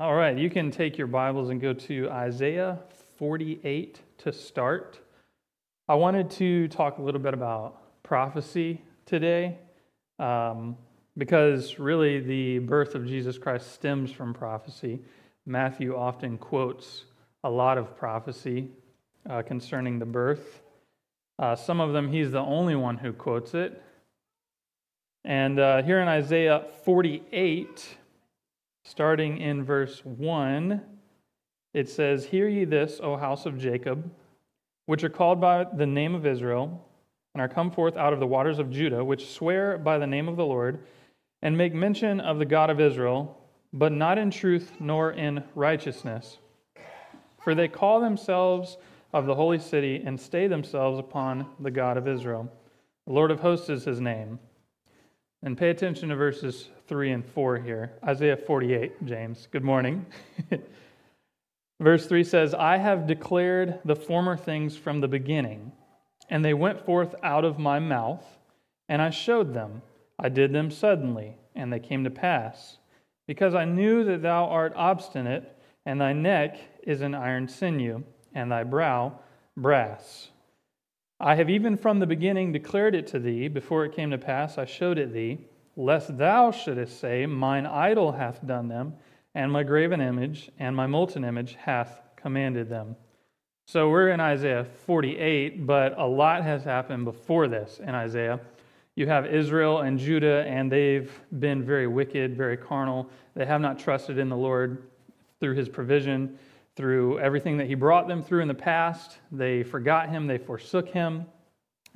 [0.00, 2.78] All right, you can take your Bibles and go to Isaiah
[3.18, 4.98] 48 to start.
[5.86, 9.58] I wanted to talk a little bit about prophecy today
[10.18, 10.78] um,
[11.18, 14.98] because really the birth of Jesus Christ stems from prophecy.
[15.44, 17.04] Matthew often quotes
[17.44, 18.70] a lot of prophecy
[19.28, 20.62] uh, concerning the birth.
[21.38, 23.80] Uh, some of them, he's the only one who quotes it.
[25.22, 27.98] And uh, here in Isaiah 48,
[28.84, 30.80] starting in verse 1,
[31.74, 34.10] it says, Hear ye this, O house of Jacob,
[34.86, 36.88] which are called by the name of Israel,
[37.34, 40.28] and are come forth out of the waters of Judah, which swear by the name
[40.28, 40.80] of the Lord,
[41.40, 43.38] and make mention of the God of Israel,
[43.72, 46.38] but not in truth nor in righteousness.
[47.42, 48.76] For they call themselves
[49.12, 52.50] of the holy city and stay themselves upon the God of Israel.
[53.06, 54.38] The Lord of hosts is his name.
[55.44, 57.92] And pay attention to verses 3 and 4 here.
[58.04, 59.48] Isaiah 48, James.
[59.50, 60.06] Good morning.
[61.80, 65.72] Verse 3 says, I have declared the former things from the beginning,
[66.30, 68.24] and they went forth out of my mouth,
[68.88, 69.82] and I showed them.
[70.16, 72.78] I did them suddenly, and they came to pass.
[73.26, 78.52] Because I knew that thou art obstinate, and thy neck is an iron sinew, and
[78.52, 79.18] thy brow
[79.56, 80.28] brass.
[81.24, 83.46] I have even from the beginning declared it to thee.
[83.46, 85.38] Before it came to pass, I showed it thee,
[85.76, 88.94] lest thou shouldest say, Mine idol hath done them,
[89.32, 92.96] and my graven image and my molten image hath commanded them.
[93.68, 98.40] So we're in Isaiah 48, but a lot has happened before this in Isaiah.
[98.96, 103.08] You have Israel and Judah, and they've been very wicked, very carnal.
[103.34, 104.82] They have not trusted in the Lord
[105.38, 106.36] through his provision
[106.76, 109.18] through everything that he brought them through in the past.
[109.30, 111.26] They forgot him, they forsook him.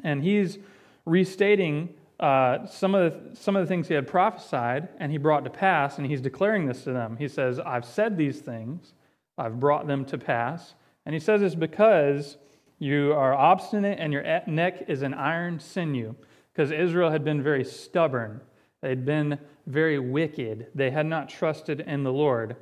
[0.05, 0.58] And he's
[1.05, 5.44] restating uh, some, of the, some of the things he had prophesied and he brought
[5.44, 7.16] to pass, and he's declaring this to them.
[7.16, 8.92] He says, I've said these things,
[9.38, 10.74] I've brought them to pass.
[11.05, 12.36] And he says it's because
[12.78, 16.14] you are obstinate and your neck is an iron sinew,
[16.52, 18.40] because Israel had been very stubborn.
[18.83, 20.68] They'd been very wicked.
[20.74, 22.56] They had not trusted in the Lord.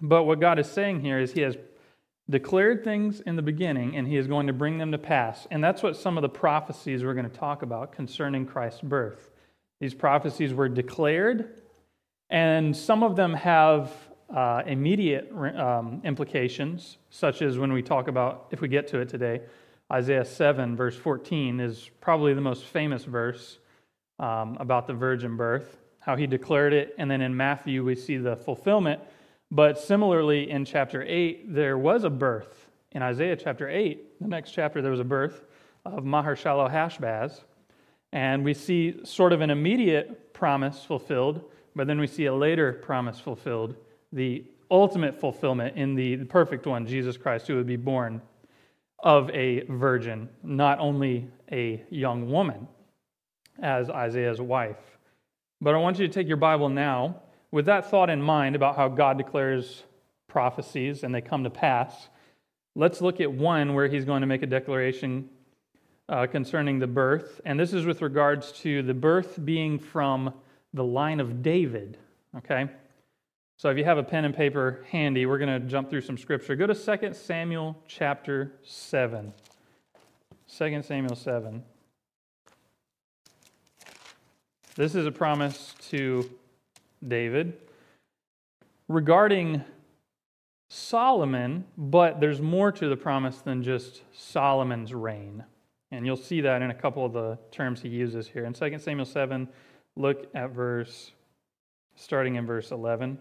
[0.00, 1.56] But what God is saying here is He has
[2.28, 5.46] declared things in the beginning and He is going to bring them to pass.
[5.50, 9.30] And that's what some of the prophecies we're going to talk about concerning Christ's birth.
[9.80, 11.60] These prophecies were declared,
[12.30, 13.92] and some of them have
[14.34, 19.08] uh, immediate um, implications, such as when we talk about, if we get to it
[19.08, 19.42] today,
[19.92, 23.58] Isaiah 7, verse 14, is probably the most famous verse
[24.18, 26.94] um, about the virgin birth, how he declared it.
[26.98, 29.00] And then in Matthew, we see the fulfillment
[29.50, 32.66] but similarly, in chapter 8, there was a birth.
[32.92, 35.44] In Isaiah chapter 8, the next chapter, there was a birth
[35.84, 37.42] of Maher-shalal Hashbaz.
[38.12, 42.72] And we see sort of an immediate promise fulfilled, but then we see a later
[42.72, 43.76] promise fulfilled,
[44.12, 48.22] the ultimate fulfillment in the perfect one, Jesus Christ, who would be born
[49.00, 52.66] of a virgin, not only a young woman,
[53.62, 54.98] as Isaiah's wife.
[55.60, 58.76] But I want you to take your Bible now with that thought in mind about
[58.76, 59.84] how God declares
[60.28, 62.08] prophecies and they come to pass,
[62.74, 65.28] let's look at one where he's going to make a declaration
[66.08, 67.40] uh, concerning the birth.
[67.44, 70.34] And this is with regards to the birth being from
[70.72, 71.98] the line of David.
[72.36, 72.68] Okay?
[73.56, 76.18] So if you have a pen and paper handy, we're going to jump through some
[76.18, 76.54] scripture.
[76.56, 79.32] Go to 2 Samuel chapter 7.
[80.58, 81.62] 2 Samuel 7.
[84.76, 86.30] This is a promise to
[87.06, 87.54] David
[88.88, 89.64] regarding
[90.68, 95.44] Solomon, but there's more to the promise than just Solomon's reign.
[95.92, 98.44] And you'll see that in a couple of the terms he uses here.
[98.44, 99.48] In 2 Samuel 7,
[99.94, 101.12] look at verse,
[101.94, 103.18] starting in verse 11.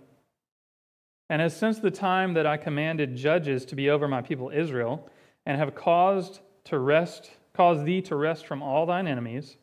[1.30, 5.10] And as since the time that I commanded judges to be over my people Israel,
[5.46, 9.58] and have caused to rest, caused thee to rest from all thine enemies,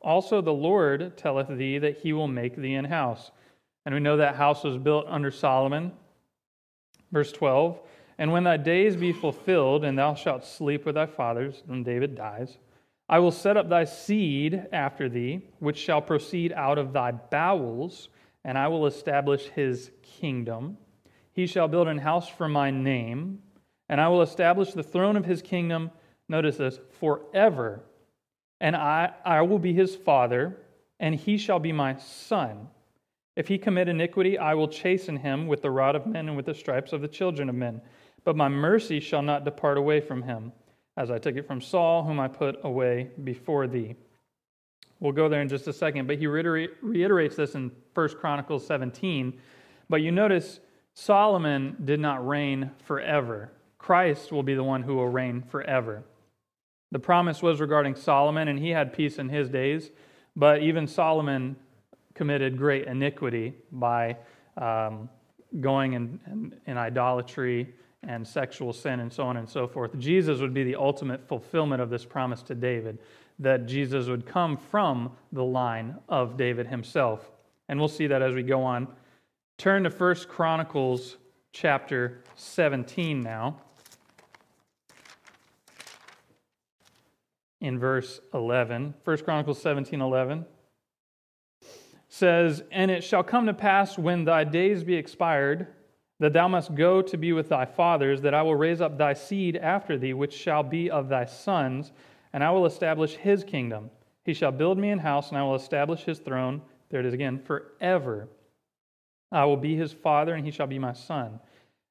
[0.00, 3.30] also the Lord telleth thee that he will make thee an house
[3.86, 5.92] and we know that house was built under Solomon.
[7.12, 7.80] Verse 12
[8.18, 12.16] And when thy days be fulfilled, and thou shalt sleep with thy fathers, when David
[12.16, 12.58] dies,
[13.08, 18.08] I will set up thy seed after thee, which shall proceed out of thy bowels,
[18.44, 20.76] and I will establish his kingdom.
[21.32, 23.40] He shall build an house for my name,
[23.88, 25.92] and I will establish the throne of his kingdom,
[26.28, 27.84] notice this, forever.
[28.60, 30.56] And I, I will be his father,
[30.98, 32.68] and he shall be my son.
[33.36, 36.46] If he commit iniquity, I will chasten him with the rod of men and with
[36.46, 37.82] the stripes of the children of men.
[38.24, 40.52] But my mercy shall not depart away from him,
[40.96, 43.94] as I took it from Saul, whom I put away before thee.
[44.98, 49.38] We'll go there in just a second, but he reiterates this in 1 Chronicles 17.
[49.90, 50.60] But you notice
[50.94, 53.52] Solomon did not reign forever.
[53.76, 56.02] Christ will be the one who will reign forever.
[56.90, 59.90] The promise was regarding Solomon, and he had peace in his days,
[60.34, 61.56] but even Solomon
[62.16, 64.16] committed great iniquity by
[64.56, 65.08] um,
[65.60, 69.96] going in, in, in idolatry and sexual sin and so on and so forth.
[69.98, 72.98] Jesus would be the ultimate fulfillment of this promise to David,
[73.38, 77.30] that Jesus would come from the line of David himself.
[77.68, 78.88] And we'll see that as we go on.
[79.58, 81.18] Turn to 1 Chronicles
[81.52, 83.60] chapter 17 now.
[87.60, 88.94] In verse 11.
[89.04, 90.46] 1 Chronicles 17 11
[92.16, 95.68] says, And it shall come to pass when thy days be expired,
[96.18, 99.12] that thou must go to be with thy fathers, that I will raise up thy
[99.12, 101.92] seed after thee, which shall be of thy sons,
[102.32, 103.90] and I will establish his kingdom.
[104.24, 106.62] He shall build me an house, and I will establish his throne.
[106.88, 108.28] There it is again, forever.
[109.30, 111.38] I will be his father, and he shall be my son.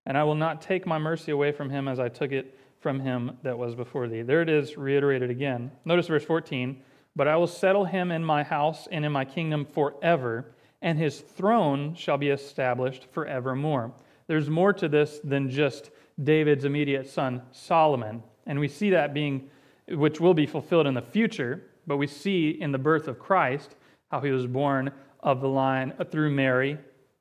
[0.06, 3.00] And I will not take my mercy away from him as I took it from
[3.00, 4.22] him that was before thee.
[4.22, 5.72] There it is, reiterated again.
[5.86, 6.82] Notice verse 14.
[7.16, 11.22] But I will settle him in my house and in my kingdom forever, and his
[11.22, 13.94] throne shall be established forevermore.
[14.28, 15.92] There's more to this than just
[16.22, 18.24] David's immediate son, Solomon.
[18.46, 19.50] And we see that being,
[19.88, 23.76] which will be fulfilled in the future, but we see in the birth of Christ
[24.12, 24.92] how he was born
[25.22, 26.78] of the line uh, through Mary,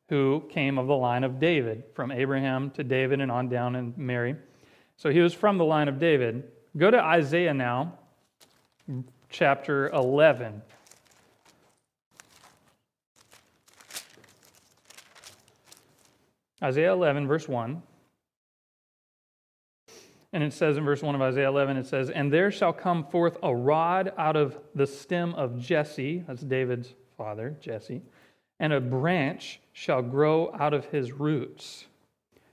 [0.09, 3.95] who came of the line of David, from Abraham to David and on down in
[3.97, 4.37] Mary.
[4.97, 6.45] So he was from the line of David.
[6.77, 7.99] Go to Isaiah now,
[9.35, 10.63] chapter 11.
[16.63, 17.83] Isaiah 11, verse 1.
[20.33, 23.05] And it says in verse 1 of Isaiah 11, it says, And there shall come
[23.07, 28.03] forth a rod out of the stem of Jesse, that's David's father, Jesse,
[28.61, 31.87] and a branch shall grow out of his roots.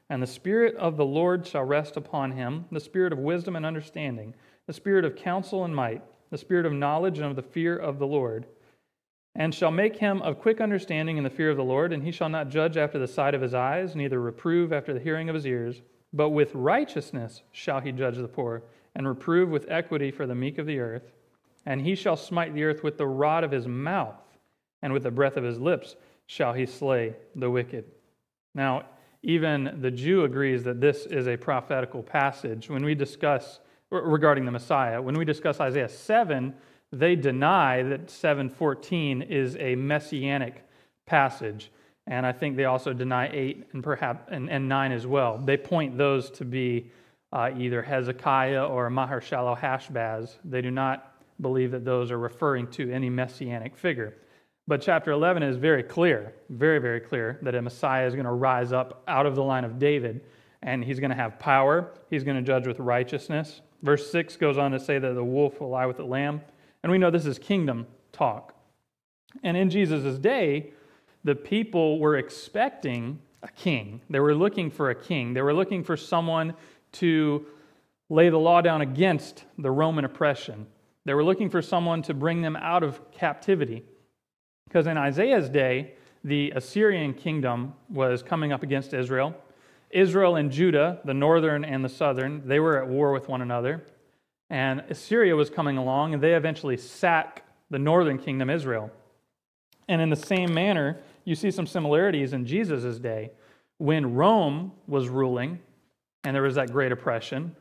[0.10, 3.68] And the Spirit of the Lord shall rest upon him, the Spirit of wisdom and
[3.68, 4.34] understanding,
[4.66, 6.02] the Spirit of counsel and might
[6.32, 8.48] the spirit of knowledge and of the fear of the Lord,
[9.36, 12.12] and shall make him of quick understanding in the fear of the Lord, and he
[12.12, 15.36] shall not judge after the sight of his eyes, neither reprove after the hearing of
[15.36, 15.82] his ears,
[16.12, 18.64] but with righteousness shall he judge the poor,
[18.96, 21.14] and reprove with equity for the meek of the earth.
[21.66, 24.20] And he shall smite the earth with the rod of his mouth,
[24.82, 25.96] and with the breath of his lips
[26.26, 27.86] shall he slay the wicked.
[28.56, 28.86] Now,
[29.24, 32.70] even the Jew agrees that this is a prophetical passage.
[32.70, 33.60] When we discuss
[33.92, 35.02] regarding the Messiah.
[35.02, 36.54] When we discuss Isaiah 7,
[36.92, 40.64] they deny that 7:14 is a messianic
[41.06, 41.72] passage.
[42.08, 45.38] And I think they also deny 8 and perhaps and, and 9 as well.
[45.38, 46.92] They point those to be
[47.32, 50.38] uh, either Hezekiah or Maher-shalal Hashbaz.
[50.44, 54.16] They do not believe that those are referring to any messianic figure.
[54.68, 58.32] But chapter 11 is very clear, very, very clear, that a Messiah is going to
[58.32, 60.22] rise up out of the line of David,
[60.64, 61.92] and he's going to have power.
[62.10, 63.62] He's going to judge with righteousness.
[63.82, 66.42] Verse 6 goes on to say that the wolf will lie with the lamb.
[66.84, 68.56] And we know this is kingdom talk.
[69.44, 70.72] And in Jesus' day,
[71.24, 74.02] the people were expecting a king.
[74.10, 75.34] They were looking for a king.
[75.34, 76.54] They were looking for someone
[76.94, 77.46] to
[78.10, 80.68] lay the law down against the Roman oppression.
[81.06, 83.84] They were looking for someone to bring them out of captivity.
[84.68, 85.94] Because in Isaiah's day,
[86.24, 89.36] the Assyrian kingdom was coming up against Israel.
[89.94, 93.84] Israel and Judah, the northern and the southern, they were at war with one another.
[94.50, 98.92] And Assyria was coming along, and they eventually sack the northern kingdom, Israel.
[99.88, 103.32] And in the same manner, you see some similarities in Jesus' day.
[103.78, 105.60] When Rome was ruling,
[106.24, 107.56] and there was that great oppression,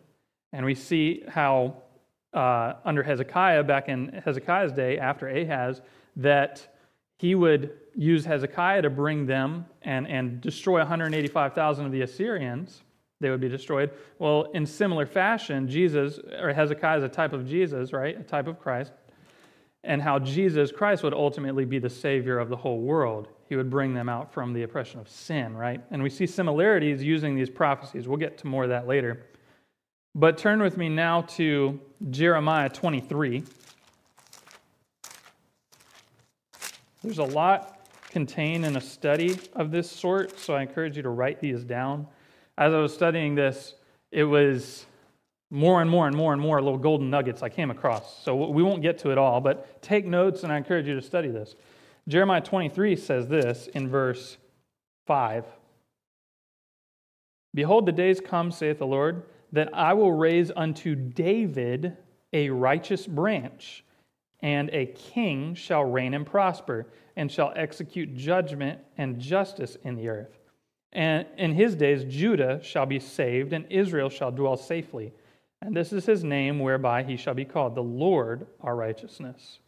[0.53, 1.77] and we see how
[2.33, 5.81] uh, under Hezekiah, back in Hezekiah's day, after Ahaz,
[6.17, 6.75] that
[7.19, 12.83] he would use Hezekiah to bring them and, and destroy 185,000 of the Assyrians.
[13.21, 13.91] They would be destroyed.
[14.19, 18.19] Well, in similar fashion, Jesus, or Hezekiah is a type of Jesus, right?
[18.19, 18.93] A type of Christ.
[19.85, 23.29] And how Jesus Christ would ultimately be the Savior of the whole world.
[23.51, 25.83] He would bring them out from the oppression of sin, right?
[25.91, 28.09] And we see similarities using these prophecies.
[28.09, 29.27] We'll get to more of that later.
[30.15, 31.79] But turn with me now to
[32.09, 33.45] Jeremiah 23.
[37.03, 37.80] There's a lot
[38.11, 42.07] contained in a study of this sort, so I encourage you to write these down.
[42.59, 43.75] As I was studying this,
[44.11, 44.85] it was
[45.51, 48.23] more and more and more and more little golden nuggets I came across.
[48.23, 51.03] So we won't get to it all, but take notes and I encourage you to
[51.03, 51.55] study this.
[52.09, 54.37] Jeremiah 23 says this in verse
[55.07, 55.45] 5
[57.53, 61.97] Behold, the days come, saith the Lord, that I will raise unto David
[62.33, 63.85] a righteous branch,
[64.43, 70.09] and a king shall reign and prosper and shall execute judgment and justice in the
[70.09, 70.39] earth.
[70.93, 75.13] And in his days, Judah shall be saved, and Israel shall dwell safely.
[75.63, 79.59] And this is his name whereby he shall be called the Lord our righteousness.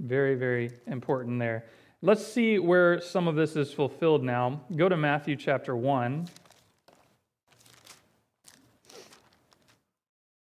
[0.00, 1.64] Very, very important there.
[2.02, 4.60] Let's see where some of this is fulfilled now.
[4.74, 6.28] Go to Matthew chapter 1.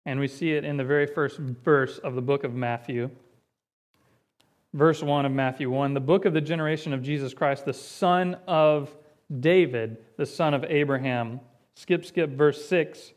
[0.05, 3.09] And we see it in the very first verse of the book of Matthew.
[4.73, 8.37] Verse 1 of Matthew 1 the book of the generation of Jesus Christ, the son
[8.47, 8.95] of
[9.39, 11.39] David, the son of Abraham.
[11.75, 13.13] Skip, skip, verse 6,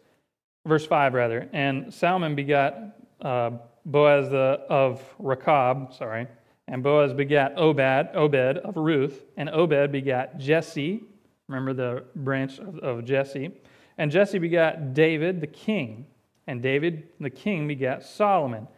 [0.66, 1.48] verse 5, rather.
[1.52, 2.78] And Salmon begot
[3.20, 3.50] uh,
[3.84, 6.26] Boaz the, of Rechab, sorry,
[6.68, 11.02] and Boaz begat Obed, Obed of Ruth, and Obed begat Jesse,
[11.48, 13.50] remember the branch of, of Jesse,
[13.98, 16.06] and Jesse begat David the king,
[16.46, 18.68] and David the king begat Solomon.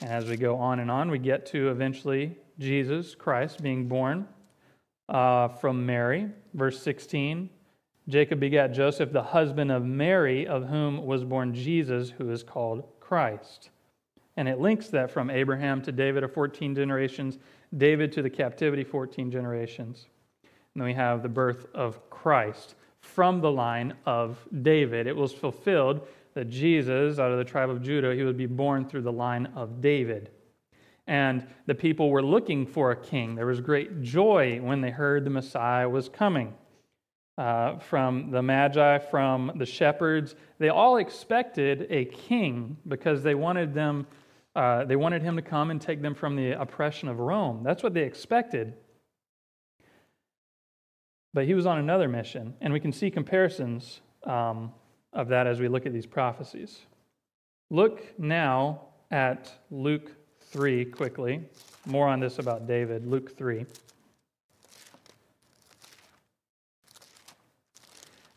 [0.00, 4.26] And as we go on and on, we get to eventually Jesus Christ being born
[5.08, 6.28] uh, from Mary.
[6.54, 7.50] Verse 16
[8.08, 12.84] Jacob begat Joseph, the husband of Mary, of whom was born Jesus, who is called
[13.00, 13.68] Christ.
[14.38, 17.36] And it links that from Abraham to David of 14 generations,
[17.76, 20.06] David to the captivity, 14 generations.
[20.42, 25.06] And then we have the birth of Christ from the line of David.
[25.06, 26.06] It was fulfilled
[26.38, 29.46] that Jesus, out of the tribe of Judah, he would be born through the line
[29.54, 30.30] of David
[31.08, 33.34] and the people were looking for a king.
[33.34, 36.54] There was great joy when they heard the Messiah was coming.
[37.38, 43.72] Uh, from the Magi, from the shepherds, they all expected a king because they wanted
[43.72, 44.06] them.
[44.54, 47.62] Uh, they wanted him to come and take them from the oppression of Rome.
[47.62, 48.74] That's what they expected.
[51.32, 54.72] But he was on another mission, and we can see comparisons um,
[55.12, 56.80] of that as we look at these prophecies.
[57.70, 61.42] Look now at Luke 3 quickly.
[61.86, 63.66] More on this about David, Luke 3.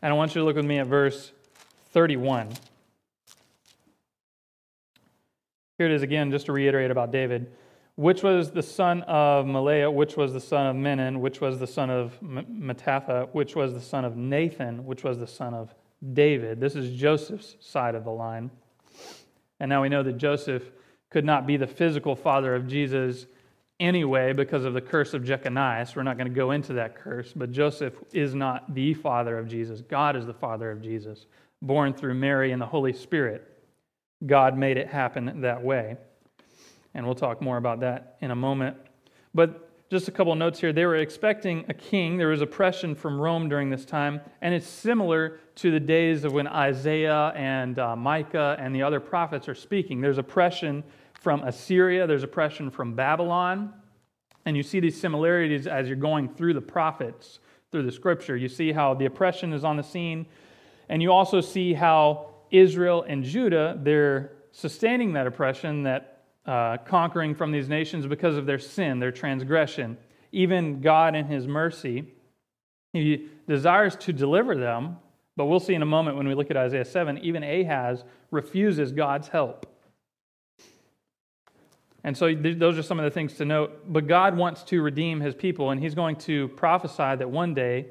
[0.02, 1.32] And I want you to look with me at verse
[1.92, 2.48] 31.
[5.78, 7.52] Here it is again, just to reiterate about David.
[7.94, 11.66] Which was the son of Melea, which was the son of Menan, which was the
[11.66, 15.74] son of Mattatha, which was the son of Nathan, which was the son of
[16.12, 16.60] David.
[16.60, 18.50] This is Joseph's side of the line.
[19.60, 20.64] And now we know that Joseph
[21.10, 23.26] could not be the physical father of Jesus
[23.78, 25.86] anyway because of the curse of Jeconiah.
[25.94, 29.48] We're not going to go into that curse, but Joseph is not the father of
[29.48, 29.80] Jesus.
[29.82, 31.26] God is the father of Jesus,
[31.60, 33.48] born through Mary and the Holy Spirit.
[34.24, 35.96] God made it happen that way.
[36.94, 38.76] And we'll talk more about that in a moment.
[39.34, 40.72] But just a couple notes here.
[40.72, 42.16] They were expecting a king.
[42.16, 46.32] There was oppression from Rome during this time, and it's similar to the days of
[46.32, 50.00] when Isaiah and uh, Micah and the other prophets are speaking.
[50.00, 50.82] There's oppression
[51.20, 53.74] from Assyria, there's oppression from Babylon.
[54.46, 58.34] And you see these similarities as you're going through the prophets, through the scripture.
[58.34, 60.24] You see how the oppression is on the scene,
[60.88, 66.11] and you also see how Israel and Judah, they're sustaining that oppression, that
[66.46, 69.96] uh, conquering from these nations because of their sin, their transgression.
[70.32, 72.04] Even God, in His mercy,
[72.92, 74.96] He desires to deliver them,
[75.36, 78.92] but we'll see in a moment when we look at Isaiah 7, even Ahaz refuses
[78.92, 79.66] God's help.
[82.04, 83.92] And so those are some of the things to note.
[83.92, 87.86] But God wants to redeem his people, and he's going to prophesy that one day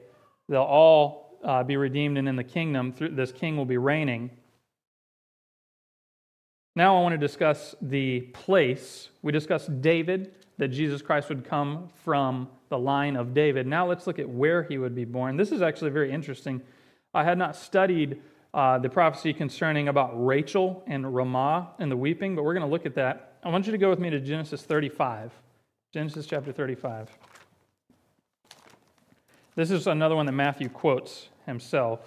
[0.49, 4.29] they'll all uh, be redeemed, and in the kingdom, this king will be reigning.
[6.75, 9.09] Now I want to discuss the place.
[9.21, 13.65] We discussed David, that Jesus Christ would come from the line of David.
[13.65, 15.35] Now let's look at where he would be born.
[15.35, 16.61] This is actually very interesting.
[17.13, 18.21] I had not studied
[18.53, 22.71] uh, the prophecy concerning about Rachel and Ramah and the weeping, but we're going to
[22.71, 25.31] look at that I want you to go with me to Genesis 35.
[25.91, 27.09] Genesis chapter 35.
[29.55, 32.01] This is another one that Matthew quotes himself.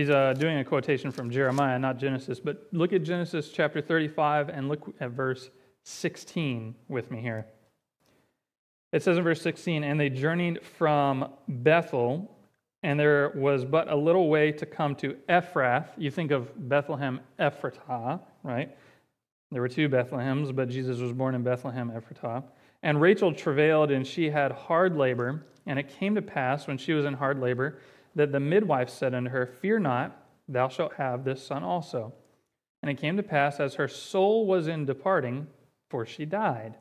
[0.00, 4.48] He's uh, doing a quotation from Jeremiah, not Genesis, but look at Genesis chapter 35
[4.48, 5.50] and look at verse
[5.82, 7.44] 16 with me here.
[8.94, 12.34] It says in verse 16, And they journeyed from Bethel
[12.82, 15.88] and there was but a little way to come to Ephrath.
[15.98, 18.74] You think of Bethlehem Ephratah, right?
[19.50, 22.42] There were two Bethlehems, but Jesus was born in Bethlehem Ephratah.
[22.82, 25.44] And Rachel travailed, and she had hard labor.
[25.66, 27.80] And it came to pass, when she was in hard labor,
[28.14, 32.12] that the midwife said unto her, Fear not, thou shalt have this son also.
[32.82, 35.46] And it came to pass, as her soul was in departing,
[35.90, 36.76] for she died,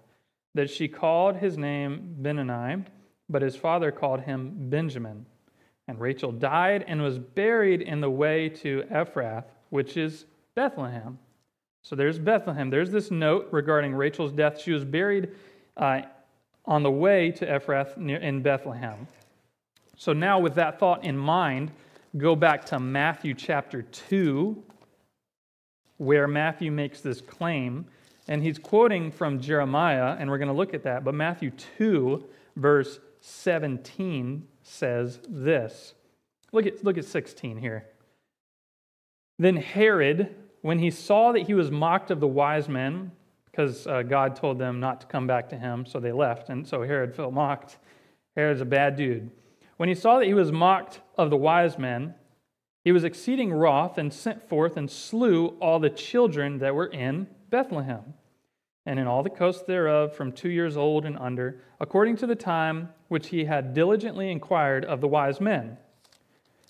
[0.56, 2.84] that she called his name Benoni,
[3.28, 5.26] but his father called him Benjamin.
[5.88, 11.18] And Rachel died and was buried in the way to Ephrath, which is Bethlehem.
[11.82, 12.70] So there's Bethlehem.
[12.70, 14.62] There's this note regarding Rachel's death.
[14.62, 15.30] She was buried
[15.78, 16.02] uh,
[16.66, 19.08] on the way to Ephrath near, in Bethlehem.
[20.00, 21.74] So now, with that thought in mind,
[22.16, 24.64] go back to Matthew chapter 2,
[25.98, 27.86] where Matthew makes this claim.
[28.30, 31.04] And he's quoting from Jeremiah, and we're going to look at that.
[31.04, 32.24] But Matthew 2,
[32.56, 35.96] verse 17 says this.
[36.54, 37.86] Look at, look at 16 here.
[39.38, 43.12] Then Herod, when he saw that he was mocked of the wise men,
[43.52, 46.48] because uh, God told them not to come back to him, so they left.
[46.48, 47.80] And so Herod felt mocked.
[48.38, 49.30] Herod's a bad dude.
[49.80, 52.14] When he saw that he was mocked of the wise men,
[52.84, 57.28] he was exceeding wroth and sent forth and slew all the children that were in
[57.50, 58.14] Bethlehem
[58.86, 62.36] and in all the coasts thereof from two years old and under, according to the
[62.36, 65.78] time which he had diligently inquired of the wise men.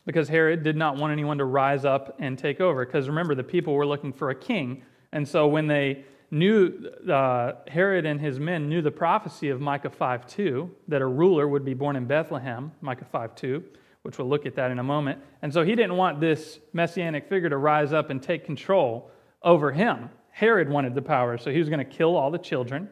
[0.05, 2.85] Because Herod did not want anyone to rise up and take over.
[2.85, 4.83] Because remember, the people were looking for a king.
[5.11, 9.89] And so when they knew, uh, Herod and his men knew the prophecy of Micah
[9.89, 13.63] 5 2, that a ruler would be born in Bethlehem, Micah 5 2,
[14.03, 15.19] which we'll look at that in a moment.
[15.41, 19.71] And so he didn't want this messianic figure to rise up and take control over
[19.71, 20.09] him.
[20.31, 22.89] Herod wanted the power, so he was going to kill all the children.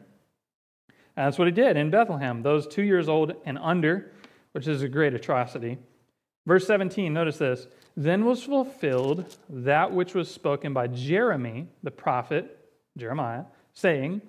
[1.16, 4.12] And that's what he did in Bethlehem, those two years old and under,
[4.52, 5.78] which is a great atrocity.
[6.46, 7.66] Verse 17, notice this.
[7.96, 12.57] Then was fulfilled that which was spoken by Jeremy, the prophet,
[12.98, 14.20] Jeremiah, saying,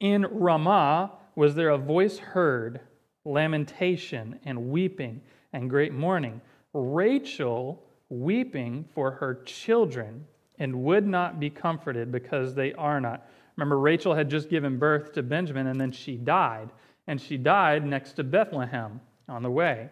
[0.00, 2.80] In Ramah was there a voice heard,
[3.24, 5.20] lamentation and weeping
[5.52, 6.40] and great mourning.
[6.72, 10.26] Rachel weeping for her children
[10.58, 13.28] and would not be comforted because they are not.
[13.56, 16.70] Remember, Rachel had just given birth to Benjamin and then she died.
[17.06, 19.90] And she died next to Bethlehem on the way.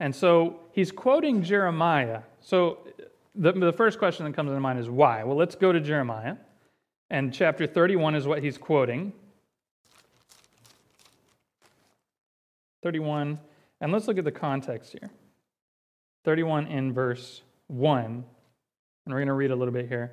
[0.00, 2.22] And so he's quoting Jeremiah.
[2.40, 2.78] So
[3.34, 5.24] the, the first question that comes to mind is why?
[5.24, 6.36] Well, let's go to Jeremiah.
[7.10, 9.12] And chapter 31 is what he's quoting.
[12.82, 13.38] 31.
[13.80, 15.10] And let's look at the context here.
[16.24, 18.24] 31 in verse 1
[19.04, 20.12] and we're going to read a little bit here.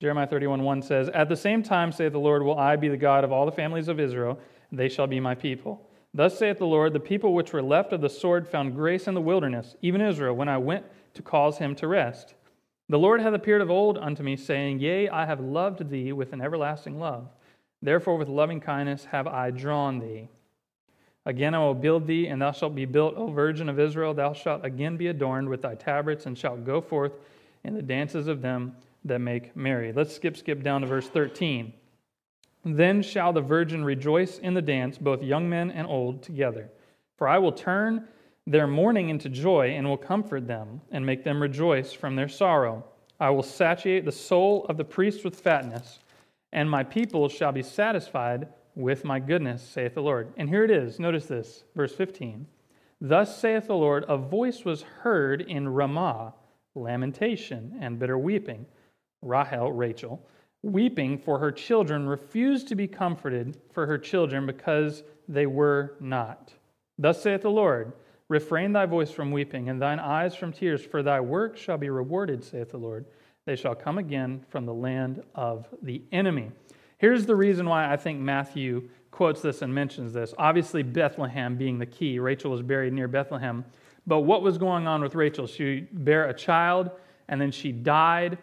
[0.00, 2.96] Jeremiah 31 1 says, At the same time, saith the Lord, will I be the
[2.96, 4.38] God of all the families of Israel,
[4.70, 5.88] they shall be my people.
[6.14, 9.14] Thus saith the Lord, the people which were left of the sword found grace in
[9.14, 12.34] the wilderness, even Israel, when I went to cause him to rest.
[12.88, 16.32] The Lord hath appeared of old unto me, saying, Yea, I have loved thee with
[16.32, 17.28] an everlasting love.
[17.80, 20.28] Therefore, with loving kindness have I drawn thee.
[21.24, 24.12] Again, I will build thee, and thou shalt be built, O virgin of Israel.
[24.12, 27.12] Thou shalt again be adorned with thy tabrets, and shalt go forth
[27.64, 29.92] in the dances of them that make merry.
[29.92, 31.72] Let's skip, skip down to verse 13.
[32.64, 36.70] Then shall the virgin rejoice in the dance, both young men and old together.
[37.16, 38.08] For I will turn
[38.46, 42.84] their mourning into joy and will comfort them and make them rejoice from their sorrow.
[43.20, 46.00] I will satiate the soul of the priest with fatness,
[46.52, 50.32] and my people shall be satisfied with my goodness, saith the Lord.
[50.36, 50.98] And here it is.
[50.98, 52.46] Notice this, verse 15.
[53.00, 56.34] Thus saith the Lord, a voice was heard in Ramah
[56.74, 58.66] lamentation and bitter weeping.
[59.20, 60.24] Rahel, Rachel,
[60.62, 66.52] weeping for her children, refused to be comforted for her children because they were not.
[66.98, 67.92] Thus saith the Lord
[68.32, 71.90] Refrain thy voice from weeping, and thine eyes from tears, for thy work shall be
[71.90, 73.04] rewarded, saith the Lord.
[73.44, 76.50] They shall come again from the land of the enemy.
[76.96, 80.32] Here's the reason why I think Matthew quotes this and mentions this.
[80.38, 82.18] Obviously, Bethlehem being the key.
[82.20, 83.66] Rachel was buried near Bethlehem.
[84.06, 85.46] But what was going on with Rachel?
[85.46, 86.90] She bare a child,
[87.28, 88.38] and then she died.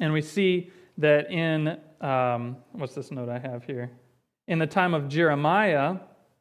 [0.00, 3.92] And we see that in, um, what's this note I have here?
[4.48, 5.98] In the time of Jeremiah,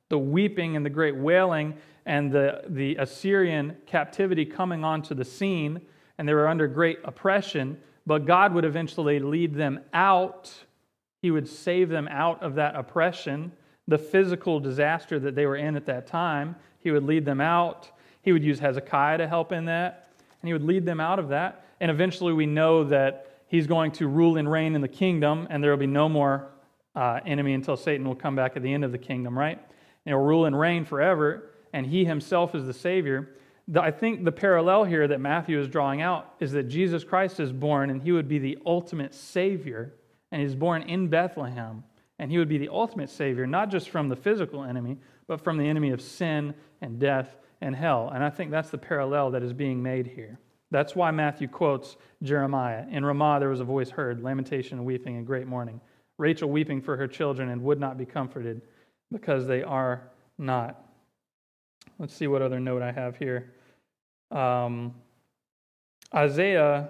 [0.10, 5.82] the weeping and the great wailing and the, the Assyrian captivity coming onto the scene,
[6.18, 10.54] and they were under great oppression, but God would eventually lead them out.
[11.22, 13.52] He would save them out of that oppression,
[13.88, 16.56] the physical disaster that they were in at that time.
[16.80, 17.92] He would lead them out.
[18.22, 20.10] He would use Hezekiah to help in that,
[20.42, 21.66] and he would lead them out of that.
[21.82, 25.62] And eventually, we know that he's going to rule and reign in the kingdom, and
[25.62, 26.48] there will be no more
[26.96, 29.60] uh, enemy until Satan will come back at the end of the kingdom, right?
[30.08, 33.36] And he'll rule and reign forever, and he himself is the Savior.
[33.68, 37.42] The, I think the parallel here that Matthew is drawing out is that Jesus Christ
[37.42, 39.96] is born, and he would be the ultimate Savior,
[40.32, 41.84] and he's born in Bethlehem.
[42.20, 45.58] And he would be the ultimate Savior, not just from the physical enemy, but from
[45.58, 48.10] the enemy of sin and death and hell.
[48.14, 50.40] And I think that's the parallel that is being made here.
[50.72, 52.86] That's why Matthew quotes Jeremiah.
[52.90, 55.82] In Ramah there was a voice heard, lamentation and weeping and great mourning.
[56.18, 58.62] Rachel weeping for her children and would not be comforted
[59.12, 60.02] because they are
[60.38, 60.84] not.
[62.00, 63.54] Let's see what other note I have here.
[64.32, 64.94] Um,
[66.14, 66.90] Isaiah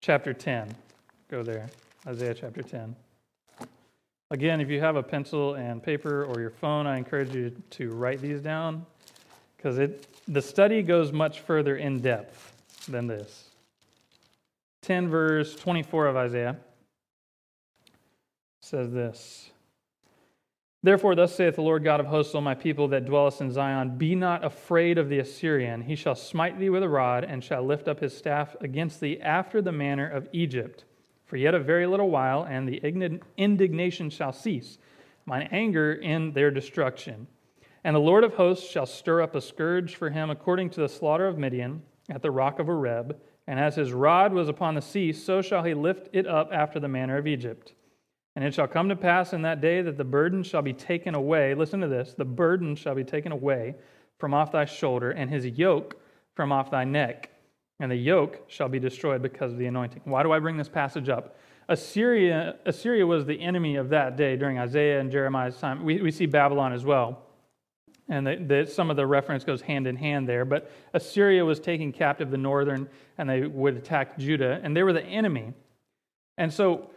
[0.00, 0.74] chapter 10.
[1.30, 1.68] Go there.
[2.06, 2.96] Isaiah chapter 10.
[4.30, 7.90] Again, if you have a pencil and paper or your phone, I encourage you to
[7.90, 8.86] write these down
[9.56, 12.54] because it the study goes much further in depth
[12.88, 13.50] than this.
[14.82, 16.56] 10 verse 24 of Isaiah
[18.60, 19.51] says this.
[20.84, 23.96] Therefore, thus saith the Lord God of hosts, O my people that dwellest in Zion,
[23.96, 25.82] be not afraid of the Assyrian.
[25.82, 29.20] He shall smite thee with a rod, and shall lift up his staff against thee
[29.20, 30.84] after the manner of Egypt.
[31.24, 34.78] For yet a very little while, and the indignation shall cease,
[35.24, 37.28] mine anger in their destruction.
[37.84, 40.88] And the Lord of hosts shall stir up a scourge for him according to the
[40.88, 43.20] slaughter of Midian at the rock of Oreb.
[43.46, 46.80] And as his rod was upon the sea, so shall he lift it up after
[46.80, 47.72] the manner of Egypt.
[48.34, 51.14] And it shall come to pass in that day that the burden shall be taken
[51.14, 51.54] away.
[51.54, 53.74] Listen to this the burden shall be taken away
[54.18, 56.00] from off thy shoulder, and his yoke
[56.34, 57.30] from off thy neck.
[57.80, 60.02] And the yoke shall be destroyed because of the anointing.
[60.04, 61.36] Why do I bring this passage up?
[61.68, 65.84] Assyria, Assyria was the enemy of that day during Isaiah and Jeremiah's time.
[65.84, 67.22] We, we see Babylon as well.
[68.08, 70.44] And the, the, some of the reference goes hand in hand there.
[70.44, 74.92] But Assyria was taking captive the northern, and they would attack Judah, and they were
[74.92, 75.52] the enemy.
[76.36, 76.90] And so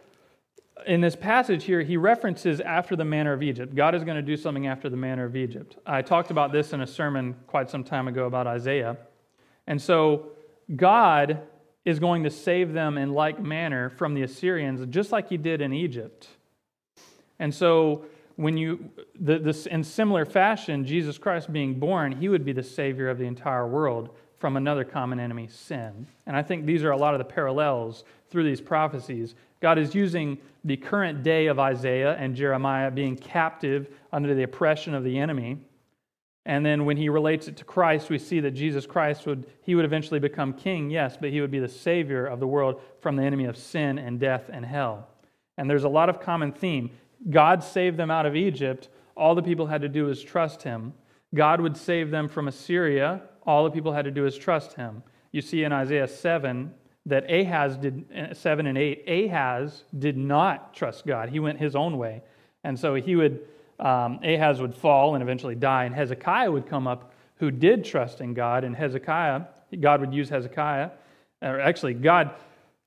[0.84, 3.74] in this passage here, he references after the manner of Egypt.
[3.74, 5.76] God is going to do something after the manner of Egypt.
[5.86, 8.98] I talked about this in a sermon quite some time ago about Isaiah.
[9.66, 10.32] And so,
[10.74, 11.40] God
[11.84, 15.60] is going to save them in like manner from the Assyrians, just like he did
[15.60, 16.28] in Egypt.
[17.38, 18.04] And so,
[18.36, 22.62] when you, the, this, in similar fashion, Jesus Christ being born, he would be the
[22.62, 26.06] Savior of the entire world from another common enemy, sin.
[26.26, 29.34] And I think these are a lot of the parallels through these prophecies.
[29.60, 34.94] God is using the current day of Isaiah and Jeremiah being captive under the oppression
[34.94, 35.58] of the enemy.
[36.44, 39.74] And then when he relates it to Christ, we see that Jesus Christ would he
[39.74, 43.16] would eventually become king, yes, but he would be the savior of the world from
[43.16, 45.08] the enemy of sin and death and hell.
[45.58, 46.90] And there's a lot of common theme.
[47.30, 48.88] God saved them out of Egypt.
[49.16, 50.92] All the people had to do was trust him.
[51.34, 53.22] God would save them from Assyria.
[53.44, 55.02] All the people had to do is trust him.
[55.32, 56.72] You see in Isaiah 7
[57.06, 61.28] that Ahaz did, 7 and 8, Ahaz did not trust God.
[61.28, 62.22] He went his own way.
[62.64, 63.46] And so he would,
[63.78, 68.20] um, Ahaz would fall and eventually die, and Hezekiah would come up who did trust
[68.20, 68.64] in God.
[68.64, 69.42] And Hezekiah,
[69.80, 70.90] God would use Hezekiah,
[71.42, 72.30] or actually, God,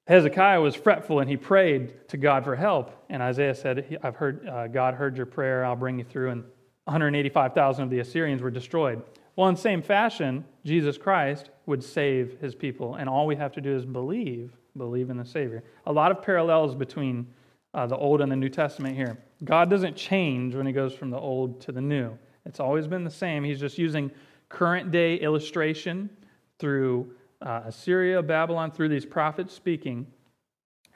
[0.07, 3.05] Hezekiah was fretful and he prayed to God for help.
[3.09, 6.31] And Isaiah said, I've heard, uh, God heard your prayer, I'll bring you through.
[6.31, 6.43] And
[6.85, 9.03] 185,000 of the Assyrians were destroyed.
[9.39, 13.53] Well, in the same fashion, Jesus Christ would save his people, and all we have
[13.53, 15.63] to do is believe, believe in the Savior.
[15.85, 17.25] A lot of parallels between
[17.73, 19.17] uh, the Old and the New Testament here.
[19.45, 23.05] God doesn't change when he goes from the Old to the New, it's always been
[23.05, 23.45] the same.
[23.45, 24.11] He's just using
[24.49, 26.09] current day illustration
[26.57, 27.09] through
[27.41, 30.05] uh, Assyria, Babylon, through these prophets speaking,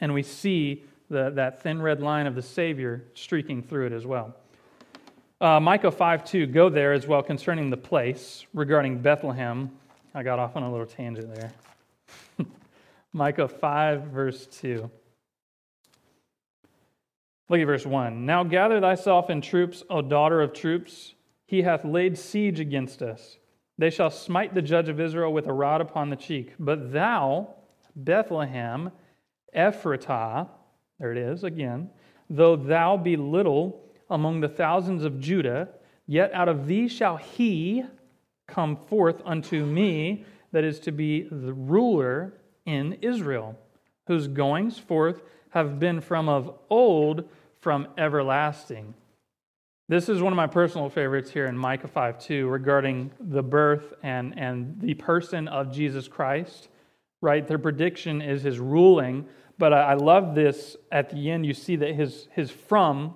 [0.01, 4.05] and we see the, that thin red line of the Savior streaking through it as
[4.05, 4.35] well.
[5.43, 9.69] Uh, Micah 5 2, go there as well concerning the place regarding Bethlehem.
[10.15, 11.51] I got off on a little tangent there.
[13.11, 14.89] Micah 5, verse 2.
[17.49, 18.25] Look at verse 1.
[18.25, 21.13] Now gather thyself in troops, O daughter of troops.
[21.45, 23.37] He hath laid siege against us.
[23.77, 26.53] They shall smite the judge of Israel with a rod upon the cheek.
[26.57, 27.53] But thou,
[27.97, 28.91] Bethlehem,
[29.53, 30.47] Ephratah,
[31.01, 31.89] there it is again,
[32.29, 35.69] though thou be little among the thousands of Judah,
[36.05, 37.83] yet out of thee shall he
[38.47, 42.33] come forth unto me that is to be the ruler
[42.65, 43.57] in Israel,
[44.05, 47.27] whose goings forth have been from of old,
[47.59, 48.93] from everlasting.
[49.89, 53.93] This is one of my personal favorites here in Micah 5 2 regarding the birth
[54.03, 56.69] and, and the person of Jesus Christ.
[57.19, 57.47] Right?
[57.47, 59.25] Their prediction is his ruling,
[59.57, 61.45] but I, I love this at the end.
[61.45, 63.15] You see that his, his from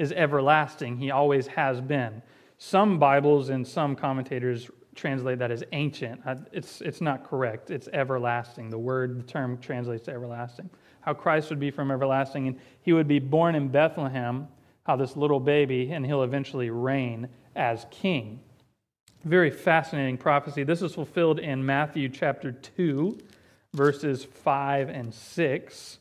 [0.00, 0.96] is everlasting.
[0.96, 2.22] He always has been.
[2.56, 6.22] Some Bibles and some commentators translate that as ancient.
[6.52, 7.70] It's, it's not correct.
[7.70, 8.70] It's everlasting.
[8.70, 10.70] The word, the term translates to everlasting.
[11.02, 14.48] How Christ would be from everlasting, and he would be born in Bethlehem,
[14.84, 18.40] how this little baby, and he'll eventually reign as king.
[19.24, 20.64] Very fascinating prophecy.
[20.64, 23.18] This is fulfilled in Matthew chapter 2,
[23.74, 25.98] verses 5 and 6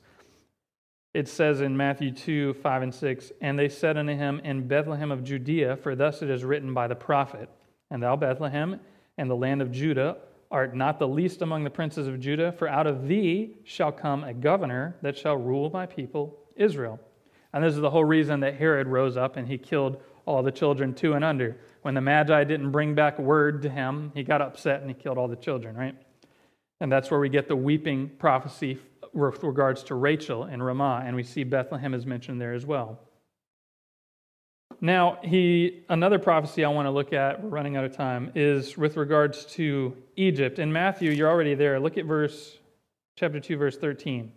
[1.13, 5.11] it says in Matthew 2 5 and 6, And they said unto him, In Bethlehem
[5.11, 7.49] of Judea, for thus it is written by the prophet,
[7.89, 8.79] And thou, Bethlehem,
[9.17, 10.17] and the land of Judah,
[10.51, 14.23] art not the least among the princes of Judah, for out of thee shall come
[14.23, 16.99] a governor that shall rule my people Israel.
[17.53, 20.51] And this is the whole reason that Herod rose up and he killed all the
[20.51, 21.57] children two and under.
[21.81, 25.17] When the Magi didn't bring back word to him, he got upset and he killed
[25.17, 25.95] all the children, right?
[26.79, 28.77] And that's where we get the weeping prophecy
[29.13, 32.99] with regards to Rachel and Ramah, and we see Bethlehem is mentioned there as well.
[34.81, 38.77] now he another prophecy I want to look at, we're running out of time, is
[38.77, 40.59] with regards to Egypt.
[40.59, 41.79] In Matthew, you're already there.
[41.79, 42.57] Look at verse
[43.15, 44.31] chapter 2 verse 13.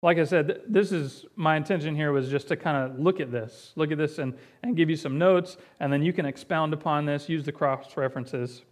[0.00, 3.30] Like I said, this is my intention here was just to kind of look at
[3.30, 6.74] this, look at this and, and give you some notes, and then you can expound
[6.74, 8.62] upon this, use the cross references,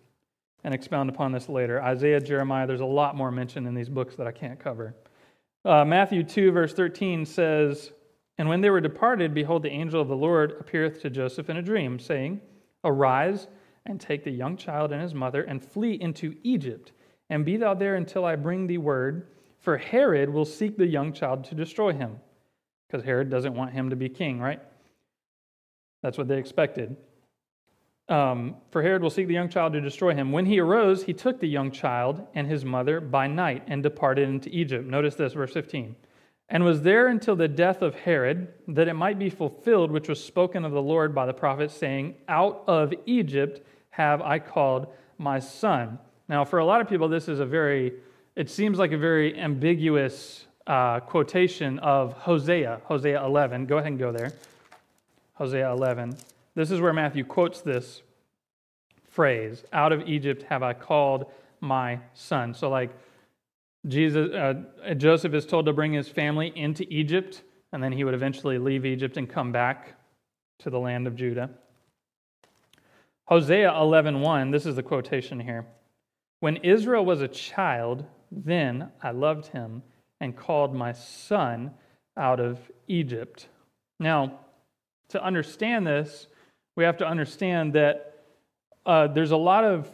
[0.65, 1.83] and expound upon this later.
[1.83, 4.95] Isaiah, Jeremiah, there's a lot more mentioned in these books that I can't cover.
[5.65, 7.93] Uh, Matthew 2, verse 13 says,
[8.39, 11.57] And when they were departed, behold, the angel of the Lord appeareth to Joseph in
[11.57, 12.41] a dream, saying,
[12.85, 13.47] Arise
[13.87, 16.93] and take the young child and his mother and flee into Egypt,
[17.29, 19.27] and be thou there until I bring thee word
[19.61, 22.19] for Herod will seek the young child to destroy him,
[22.87, 24.61] because Herod doesn't want him to be king, right?
[26.03, 26.97] That's what they expected.
[28.11, 30.33] Um, for Herod will seek the young child to destroy him.
[30.33, 34.29] When he arose, he took the young child and his mother by night and departed
[34.29, 34.87] into Egypt.
[34.87, 35.95] Notice this, verse 15.
[36.49, 40.23] And was there until the death of Herod, that it might be fulfilled which was
[40.23, 45.39] spoken of the Lord by the prophet, saying, Out of Egypt have I called my
[45.39, 45.99] son.
[46.29, 47.93] Now, for a lot of people, this is a very
[48.37, 53.67] it seems like a very ambiguous uh, quotation of Hosea, Hosea 11.
[53.67, 54.33] Go ahead and go there.
[55.35, 56.17] Hosea 11.
[56.55, 58.03] This is where Matthew quotes this
[59.09, 61.27] phrase Out of Egypt have I called
[61.61, 62.55] my son.
[62.55, 62.91] So, like,
[63.87, 68.15] Jesus, uh, Joseph is told to bring his family into Egypt, and then he would
[68.15, 69.95] eventually leave Egypt and come back
[70.59, 71.51] to the land of Judah.
[73.27, 75.67] Hosea 11:1, this is the quotation here.
[76.41, 79.83] When Israel was a child, then I loved him
[80.21, 81.73] and called my son
[82.17, 83.49] out of Egypt.
[83.99, 84.41] Now,
[85.09, 86.27] to understand this,
[86.77, 88.25] we have to understand that
[88.87, 89.91] uh, there's a lot of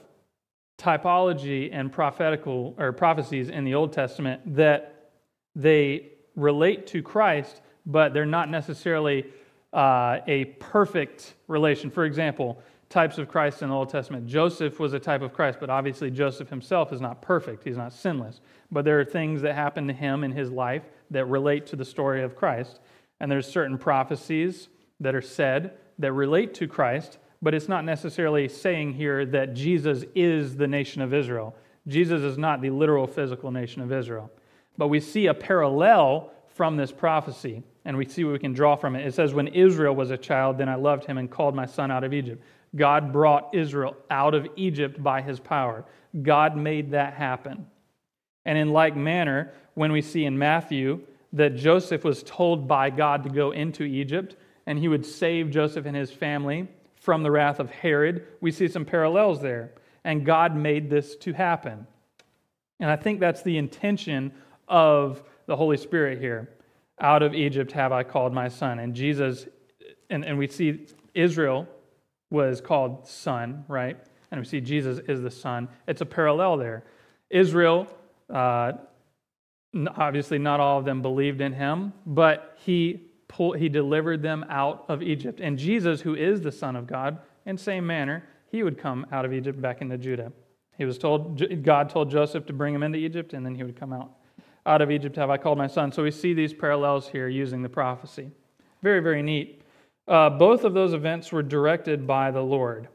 [0.78, 5.10] typology and prophetical or prophecies in the Old Testament that
[5.54, 9.26] they relate to Christ, but they're not necessarily
[9.72, 11.90] uh, a perfect relation.
[11.90, 14.26] For example, types of Christ in the Old Testament.
[14.26, 17.64] Joseph was a type of Christ, but obviously Joseph himself is not perfect.
[17.64, 18.40] He's not sinless.
[18.70, 21.84] But there are things that happen to him in his life that relate to the
[21.84, 22.80] story of Christ.
[23.18, 24.68] And there's certain prophecies
[25.00, 30.04] that are said that relate to Christ, but it's not necessarily saying here that Jesus
[30.14, 31.54] is the nation of Israel.
[31.86, 34.30] Jesus is not the literal physical nation of Israel.
[34.76, 38.76] But we see a parallel from this prophecy, and we see what we can draw
[38.76, 39.06] from it.
[39.06, 41.90] It says, When Israel was a child, then I loved him and called my son
[41.90, 42.42] out of Egypt.
[42.74, 45.84] God brought Israel out of Egypt by his power.
[46.22, 47.66] God made that happen.
[48.44, 51.00] And in like manner, when we see in Matthew
[51.32, 55.86] that Joseph was told by God to go into Egypt and he would save Joseph
[55.86, 56.68] and his family
[57.06, 59.72] from the wrath of Herod, we see some parallels there.
[60.04, 61.86] And God made this to happen.
[62.80, 64.32] And I think that's the intention
[64.68, 66.50] of the Holy Spirit here.
[67.00, 68.78] Out of Egypt have I called my son.
[68.78, 69.46] And Jesus,
[70.10, 71.68] and, and we see Israel
[72.30, 73.96] was called son, right?
[74.30, 75.68] And we see Jesus is the son.
[75.86, 76.84] It's a parallel there.
[77.30, 77.86] Israel,
[78.28, 78.72] uh,
[79.96, 83.05] obviously, not all of them believed in him, but he
[83.56, 85.40] he delivered them out of Egypt.
[85.40, 89.24] And Jesus, who is the Son of God, in same manner, he would come out
[89.24, 90.32] of Egypt back into Judah.
[90.78, 93.78] He was told, God told Joseph to bring him into Egypt, and then he would
[93.78, 94.12] come out.
[94.66, 95.92] Out of Egypt have I called my son.
[95.92, 98.30] So we see these parallels here using the prophecy.
[98.82, 99.62] Very, very neat.
[100.08, 102.88] Uh, both of those events were directed by the Lord.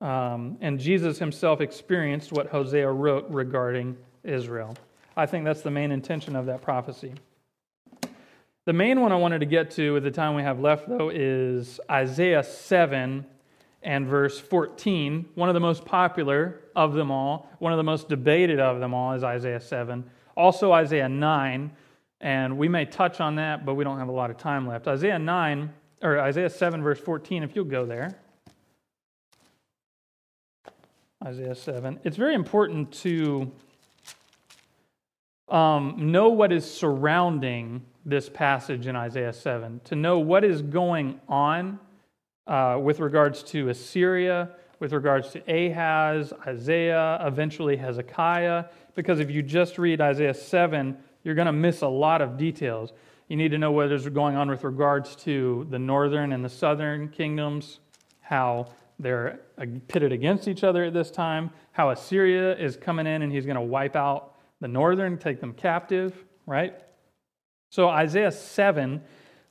[0.00, 4.74] Um, and Jesus himself experienced what Hosea wrote regarding Israel.
[5.16, 7.14] I think that's the main intention of that prophecy.
[8.66, 11.10] The main one I wanted to get to with the time we have left, though,
[11.10, 13.26] is Isaiah 7
[13.82, 15.26] and verse 14.
[15.34, 18.94] One of the most popular of them all, one of the most debated of them
[18.94, 20.02] all, is Isaiah 7.
[20.34, 21.70] Also, Isaiah 9,
[22.22, 24.88] and we may touch on that, but we don't have a lot of time left.
[24.88, 28.16] Isaiah 9 or Isaiah 7, verse 14, if you'll go there.
[31.22, 32.00] Isaiah 7.
[32.02, 33.52] It's very important to
[35.50, 41.20] um, know what is surrounding this passage in Isaiah 7, to know what is going
[41.28, 41.78] on
[42.46, 49.42] uh, with regards to Assyria, with regards to Ahaz, Isaiah, eventually Hezekiah, because if you
[49.42, 52.92] just read Isaiah 7, you're going to miss a lot of details.
[53.28, 56.48] You need to know what is going on with regards to the northern and the
[56.50, 57.80] southern kingdoms,
[58.20, 59.40] how they're
[59.88, 63.56] pitted against each other at this time, how Assyria is coming in and he's going
[63.56, 66.74] to wipe out the northern, take them captive, right?
[67.74, 69.02] So, Isaiah 7,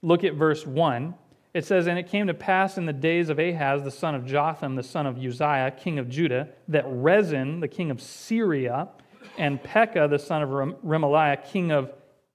[0.02, 1.14] look at verse 1.
[1.54, 4.26] It says, And it came to pass in the days of Ahaz, the son of
[4.26, 8.88] Jotham, the son of Uzziah, king of Judah, that Rezin, the king of Syria,
[9.38, 10.52] and Pekah, the son of
[10.86, 11.92] Remaliah, king of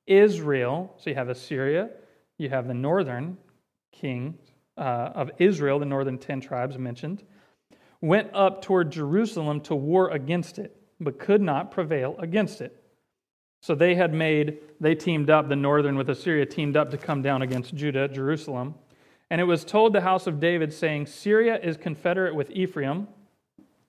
[0.06, 1.88] Israel, so you have Assyria,
[2.36, 3.38] you have the northern
[3.90, 4.36] king,
[4.76, 7.24] uh, of Israel, the northern 10 tribes mentioned,
[8.02, 12.77] went up toward Jerusalem to war against it, but could not prevail against it.
[13.60, 17.22] So they had made, they teamed up, the northern with Assyria teamed up to come
[17.22, 18.74] down against Judah, Jerusalem.
[19.30, 23.08] And it was told the house of David, saying, Syria is confederate with Ephraim.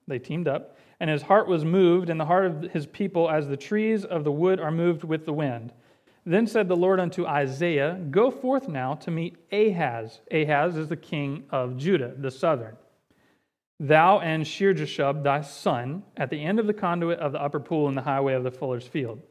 [0.06, 0.76] They teamed up.
[0.98, 4.24] And his heart was moved, and the heart of his people, as the trees of
[4.24, 5.72] the wood are moved with the wind.
[6.26, 10.20] Then said the Lord unto Isaiah, Go forth now to meet Ahaz.
[10.30, 12.76] Ahaz is the king of Judah, the southern.
[13.78, 17.88] Thou and Shearjashub, thy son, at the end of the conduit of the upper pool
[17.88, 19.22] in the highway of the fuller's field.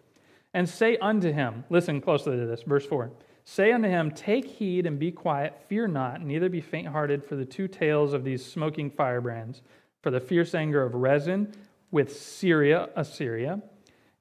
[0.54, 3.12] And say unto him, listen closely to this, verse 4.
[3.46, 7.36] Say unto him, Take heed and be quiet, fear not, neither be faint hearted for
[7.36, 9.62] the two tails of these smoking firebrands,
[10.02, 11.52] for the fierce anger of Rezin
[11.92, 13.62] with Syria, Assyria,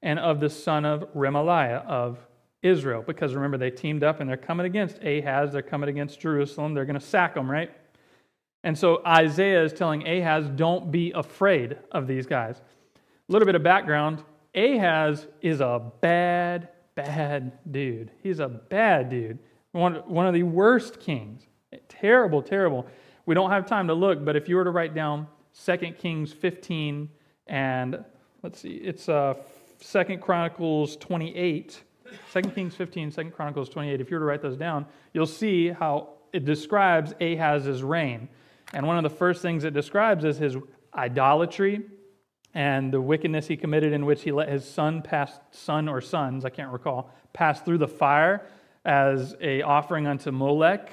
[0.01, 2.17] and of the son of Remaliah of
[2.61, 6.73] Israel, because remember, they teamed up and they're coming against Ahaz, they're coming against Jerusalem,
[6.73, 7.71] they're going to sack them, right?
[8.63, 12.57] And so Isaiah is telling Ahaz, don't be afraid of these guys.
[12.57, 14.23] A little bit of background
[14.55, 18.11] Ahaz is a bad, bad dude.
[18.21, 19.39] He's a bad dude.
[19.71, 21.43] One, one of the worst kings.
[21.87, 22.85] Terrible, terrible.
[23.25, 25.27] We don't have time to look, but if you were to write down
[25.65, 27.09] 2 Kings 15
[27.47, 28.03] and
[28.41, 29.35] let's see, it's uh,
[29.79, 31.83] 2 Chronicles 28
[32.33, 35.69] 2 Kings 15, 2 Chronicles 28, if you were to write those down, you'll see
[35.69, 38.29] how it describes Ahaz's reign.
[38.73, 40.57] And one of the first things it describes is his
[40.95, 41.81] idolatry
[42.53, 46.45] and the wickedness he committed in which he let his son pass son or sons,
[46.45, 48.45] I can't recall, pass through the fire
[48.85, 50.91] as a offering unto Molech.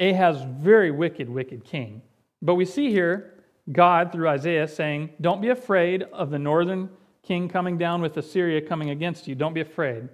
[0.00, 2.02] Ahaz very wicked, wicked king.
[2.40, 3.34] But we see here
[3.70, 6.90] God through Isaiah saying, Don't be afraid of the northern
[7.22, 9.34] king coming down with Assyria coming against you.
[9.34, 10.08] Don't be afraid.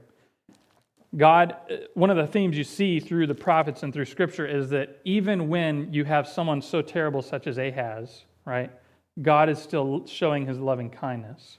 [1.17, 4.69] God, uh, one of the themes you see through the prophets and through scripture is
[4.71, 8.71] that even when you have someone so terrible such as Ahaz, right,
[9.23, 11.59] God is still showing his loving kindness.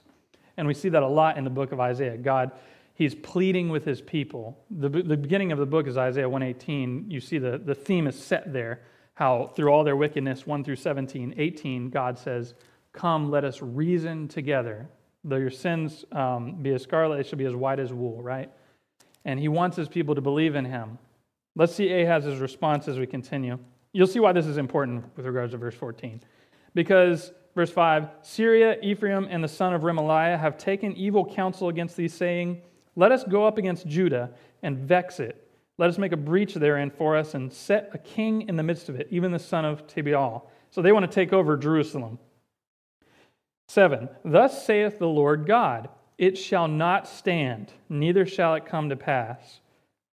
[0.56, 2.16] And we see that a lot in the book of Isaiah.
[2.16, 2.52] God,
[2.94, 4.58] he's pleading with his people.
[4.70, 7.10] The, the beginning of the book is Isaiah 118.
[7.10, 8.82] You see the, the theme is set there,
[9.14, 12.54] how through all their wickedness, 1 through 17, 18, God says,
[12.92, 14.88] Come, let us reason together.
[15.22, 18.50] Though your sins um, be as scarlet, they shall be as white as wool, right?
[19.24, 20.98] And he wants his people to believe in him.
[21.56, 23.58] Let's see Ahaz's response as we continue.
[23.92, 26.22] You'll see why this is important with regards to verse 14.
[26.74, 31.96] Because, verse 5 Syria, Ephraim, and the son of Remaliah have taken evil counsel against
[31.96, 32.62] thee, saying,
[32.96, 34.30] Let us go up against Judah
[34.62, 35.48] and vex it.
[35.78, 38.88] Let us make a breach therein for us and set a king in the midst
[38.88, 40.42] of it, even the son of Tabeal.
[40.70, 42.18] So they want to take over Jerusalem.
[43.68, 44.08] 7.
[44.24, 49.60] Thus saith the Lord God, it shall not stand, neither shall it come to pass.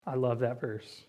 [0.06, 1.02] I love that verse.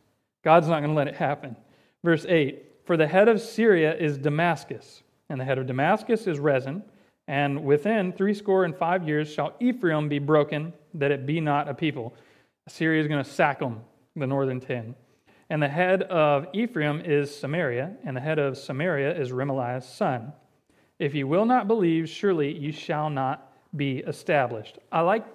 [0.44, 1.56] God's not going to let it happen.
[2.04, 6.40] Verse 8 For the head of Syria is Damascus, and the head of Damascus is
[6.40, 6.84] Rezin,
[7.28, 11.74] and within threescore and five years shall Ephraim be broken, that it be not a
[11.74, 12.16] people.
[12.68, 13.82] Assyria is going to sack them,
[14.16, 14.96] the northern ten.
[15.52, 20.34] And the head of Ephraim is Samaria, and the head of Samaria is Remaliah's son.
[21.00, 24.80] If you will not believe, surely you shall not be established.
[24.92, 25.26] I like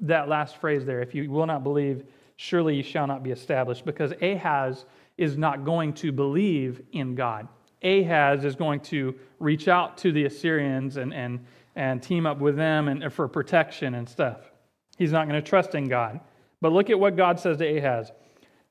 [0.00, 1.00] that last phrase there.
[1.00, 2.04] If you will not believe,
[2.36, 4.84] surely you shall not be established, because Ahaz
[5.16, 7.46] is not going to believe in God.
[7.84, 11.44] Ahaz is going to reach out to the Assyrians and, and,
[11.76, 14.50] and team up with them and, for protection and stuff.
[14.96, 16.20] He's not going to trust in God.
[16.60, 18.10] But look at what God says to Ahaz.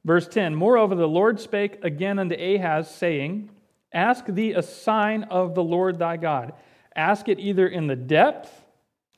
[0.04, 3.50] Verse 10 Moreover, the Lord spake again unto Ahaz, saying,
[3.92, 6.54] Ask thee a sign of the Lord thy God.
[6.96, 8.52] Ask it either in the depth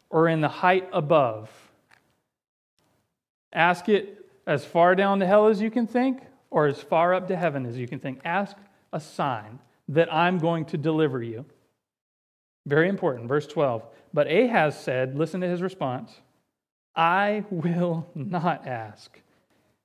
[0.10, 1.49] or in the height above.
[3.53, 7.27] Ask it as far down to hell as you can think or as far up
[7.29, 8.19] to heaven as you can think.
[8.25, 8.58] Ask
[8.91, 11.45] a sign that I'm going to deliver you.
[12.65, 13.27] Very important.
[13.27, 13.85] Verse 12.
[14.13, 16.19] But Ahaz said, listen to his response
[16.95, 19.19] I will not ask.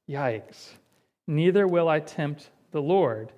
[0.08, 0.70] Yikes.
[1.26, 3.32] Neither will I tempt the Lord.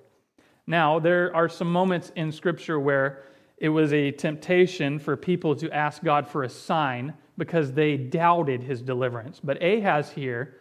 [0.67, 3.23] Now, there are some moments in Scripture where
[3.57, 8.61] it was a temptation for people to ask God for a sign because they doubted
[8.61, 9.39] his deliverance.
[9.43, 10.55] But Ahaz here,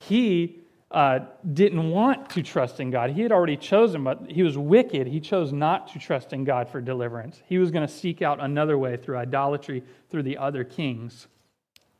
[0.00, 0.61] he
[0.92, 1.20] uh,
[1.52, 3.10] didn't want to trust in God.
[3.10, 5.06] He had already chosen, but he was wicked.
[5.06, 7.40] He chose not to trust in God for deliverance.
[7.46, 11.28] He was going to seek out another way through idolatry, through the other kings.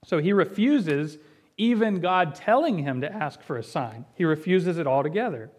[0.04, 1.18] So he refuses
[1.56, 4.04] even God telling him to ask for a sign.
[4.14, 5.50] He refuses it altogether.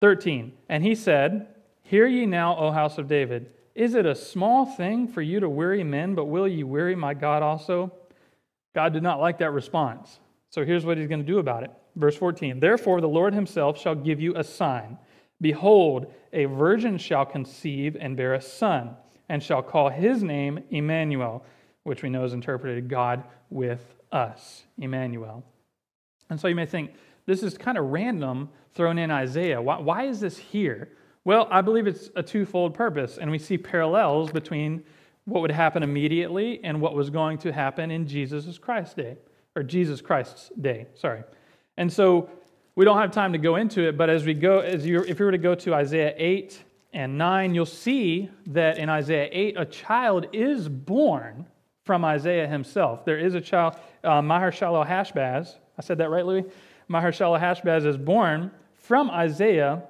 [0.00, 0.52] 13.
[0.68, 1.48] And he said,
[1.82, 3.50] Hear ye now, O house of David.
[3.74, 7.14] Is it a small thing for you to weary men, but will ye weary my
[7.14, 7.92] God also?
[8.74, 10.18] God did not like that response.
[10.50, 11.70] So here's what he's going to do about it.
[11.96, 14.98] Verse 14 Therefore, the Lord himself shall give you a sign.
[15.40, 18.96] Behold, a virgin shall conceive and bear a son,
[19.28, 21.44] and shall call his name Emmanuel,
[21.82, 24.64] which we know is interpreted God with us.
[24.78, 25.44] Emmanuel.
[26.30, 26.92] And so you may think,
[27.26, 29.60] this is kind of random thrown in Isaiah.
[29.60, 30.90] Why, why is this here?
[31.24, 34.84] Well, I believe it's a twofold purpose, and we see parallels between
[35.24, 39.16] what would happen immediately and what was going to happen in Jesus Christ's day,
[39.56, 41.24] or Jesus Christ's day, sorry.
[41.76, 42.30] And so
[42.74, 45.18] we don't have time to go into it, but as we go, as you, if
[45.18, 46.62] you were to go to Isaiah 8
[46.92, 51.46] and 9, you'll see that in Isaiah 8, a child is born
[51.84, 53.04] from Isaiah himself.
[53.04, 55.54] There is a child, uh, Maher-shalal Hashbaz.
[55.78, 56.44] I said that right, Louis?
[56.88, 59.82] Maher-shalal Hashbaz is born from Isaiah,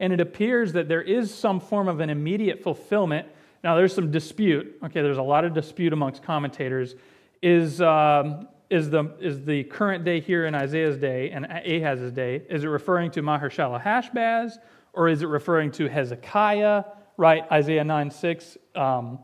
[0.00, 3.28] and it appears that there is some form of an immediate fulfillment.
[3.62, 4.78] Now, there's some dispute.
[4.82, 6.94] Okay, there's a lot of dispute amongst commentators.
[7.40, 12.42] Is, um, is, the, is the current day here in Isaiah's day and Ahaz's day,
[12.48, 14.54] is it referring to Maher-shalal Hashbaz,
[14.92, 16.84] or is it referring to Hezekiah?
[17.16, 18.58] Right, Isaiah 9 6.
[18.74, 19.18] Um,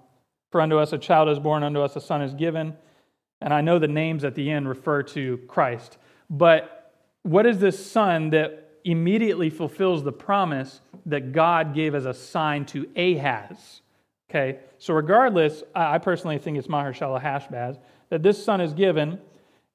[0.53, 2.75] For unto us a child is born, unto us a son is given.
[3.41, 5.99] And I know the names at the end refer to Christ.
[6.29, 6.93] But
[7.23, 12.65] what is this son that immediately fulfills the promise that God gave as a sign
[12.67, 13.83] to Ahaz.
[14.31, 17.79] Okay, so regardless, I personally think it's Maher-shalal Hashbaz,
[18.11, 19.19] that this son is given,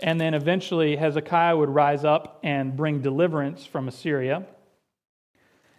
[0.03, 4.45] and then eventually Hezekiah would rise up and bring deliverance from Assyria.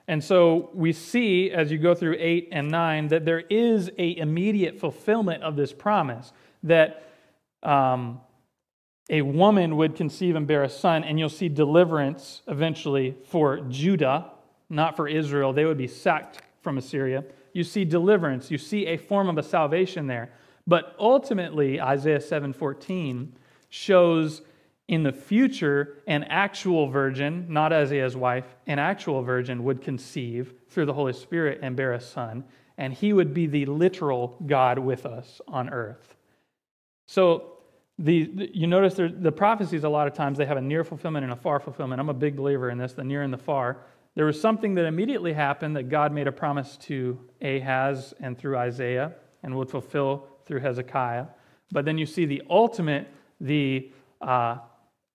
[0.08, 4.16] And so we see as you go through 8 and 9 that there is a
[4.16, 7.06] immediate fulfillment of this promise that
[7.62, 8.20] um,
[9.10, 14.30] a woman would conceive and bear a son, and you'll see deliverance eventually for Judah,
[14.70, 15.52] not for Israel.
[15.52, 17.24] They would be sacked from Assyria.
[17.52, 20.32] You see deliverance, you see a form of a salvation there.
[20.66, 23.34] But ultimately, Isaiah 7:14
[23.74, 24.40] shows
[24.86, 30.86] in the future an actual virgin, not Isaiah's wife, an actual virgin would conceive through
[30.86, 32.44] the Holy Spirit and bear a son,
[32.78, 36.14] and he would be the literal God with us on earth.
[37.06, 37.54] So
[37.98, 40.84] the, the, you notice there, the prophecies a lot of times they have a near
[40.84, 42.00] fulfillment and a far fulfillment.
[42.00, 43.78] I'm a big believer in this, the near and the far.
[44.14, 48.56] There was something that immediately happened that God made a promise to Ahaz and through
[48.56, 51.26] Isaiah and would fulfill through Hezekiah.
[51.72, 53.08] But then you see the ultimate,
[53.44, 53.90] the
[54.20, 54.56] uh,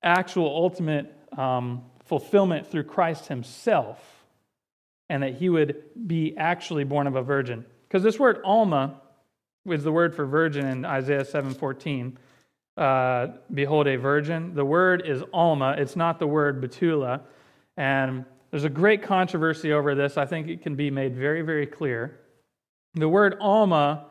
[0.04, 4.24] actual ultimate um, fulfillment through Christ himself,
[5.10, 7.66] and that he would be actually born of a virgin.
[7.88, 9.02] Because this word Alma
[9.66, 12.16] is the word for virgin in Isaiah 7:14
[12.78, 14.54] uh, behold a virgin.
[14.56, 17.22] The word is Alma, it's not the word Betula.
[17.76, 20.18] And there's a great controversy over this.
[20.18, 22.20] I think it can be made very, very clear.
[22.94, 24.06] The word Alma,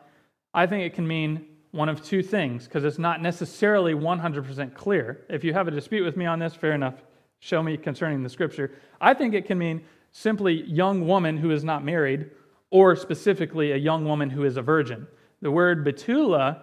[0.53, 5.25] I think it can mean one of two things because it's not necessarily 100% clear.
[5.29, 6.95] If you have a dispute with me on this, fair enough.
[7.39, 8.71] Show me concerning the scripture.
[8.99, 12.31] I think it can mean simply young woman who is not married,
[12.71, 15.07] or specifically a young woman who is a virgin.
[15.41, 16.61] The word Betula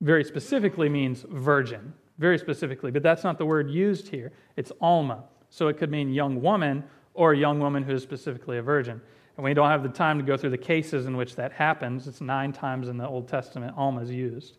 [0.00, 4.32] very specifically means virgin, very specifically, but that's not the word used here.
[4.56, 5.24] It's alma.
[5.48, 6.84] So it could mean young woman
[7.14, 9.00] or a young woman who is specifically a virgin.
[9.36, 12.06] And we don't have the time to go through the cases in which that happens.
[12.06, 14.58] It's nine times in the Old Testament, alma is used.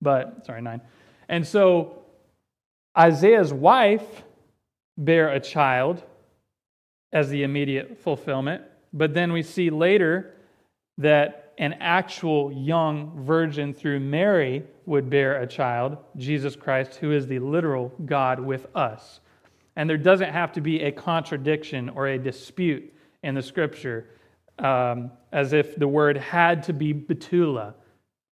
[0.00, 0.80] But, sorry, nine.
[1.28, 2.04] And so
[2.96, 4.22] Isaiah's wife
[4.96, 6.02] bare a child
[7.12, 8.62] as the immediate fulfillment.
[8.92, 10.34] But then we see later
[10.98, 17.26] that an actual young virgin through Mary would bear a child, Jesus Christ, who is
[17.26, 19.20] the literal God with us.
[19.76, 22.92] And there doesn't have to be a contradiction or a dispute
[23.24, 24.06] in the scripture,
[24.58, 27.74] um, as if the word had to be Betula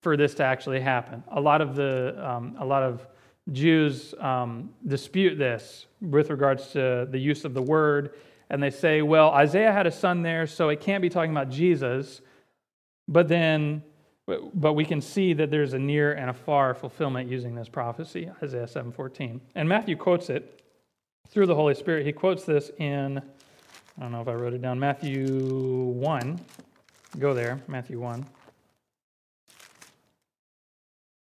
[0.02, 1.24] for this to actually happen.
[1.32, 3.06] A lot of the um, a lot of
[3.50, 8.14] Jews um, dispute this with regards to the use of the word,
[8.50, 11.48] and they say, "Well, Isaiah had a son there, so it can't be talking about
[11.48, 12.20] Jesus."
[13.08, 13.82] But then,
[14.26, 18.30] but we can see that there's a near and a far fulfillment using this prophecy,
[18.42, 19.40] Isaiah 7:14.
[19.54, 20.62] And Matthew quotes it
[21.28, 22.04] through the Holy Spirit.
[22.06, 23.22] He quotes this in,
[23.98, 26.40] I don't know if I wrote it down, Matthew 1.
[27.18, 28.24] Go there, Matthew 1.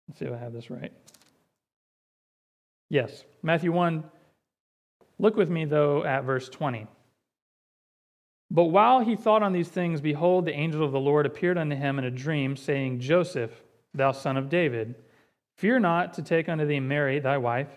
[0.07, 0.91] Let's see if I have this right.
[2.89, 4.03] Yes, Matthew 1.
[5.20, 6.88] Look with me, though, at verse 20.
[8.51, 11.76] But while he thought on these things, behold, the angel of the Lord appeared unto
[11.76, 13.51] him in a dream, saying, Joseph,
[13.93, 14.95] thou son of David,
[15.55, 17.70] fear not to take unto thee Mary, thy wife,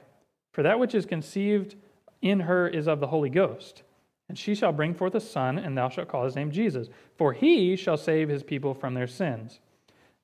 [0.53, 1.77] for that which is conceived
[2.21, 3.83] in her is of the Holy Ghost.
[4.29, 7.33] And she shall bring forth a son, and thou shalt call his name Jesus, for
[7.33, 9.61] he shall save his people from their sins.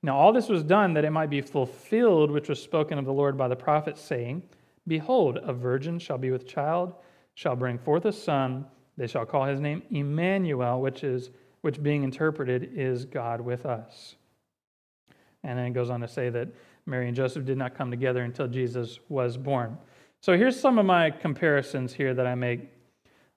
[0.03, 3.13] Now all this was done that it might be fulfilled, which was spoken of the
[3.13, 4.43] Lord by the prophet, saying,
[4.87, 6.93] Behold, a virgin shall be with child,
[7.33, 8.65] shall bring forth a son
[8.97, 11.31] They shall call his name Emmanuel, which is
[11.61, 14.15] which being interpreted is God with us.
[15.43, 16.47] And then it goes on to say that
[16.85, 19.75] Mary and Joseph did not come together until Jesus was born.
[20.21, 22.69] So here's some of my comparisons here that I make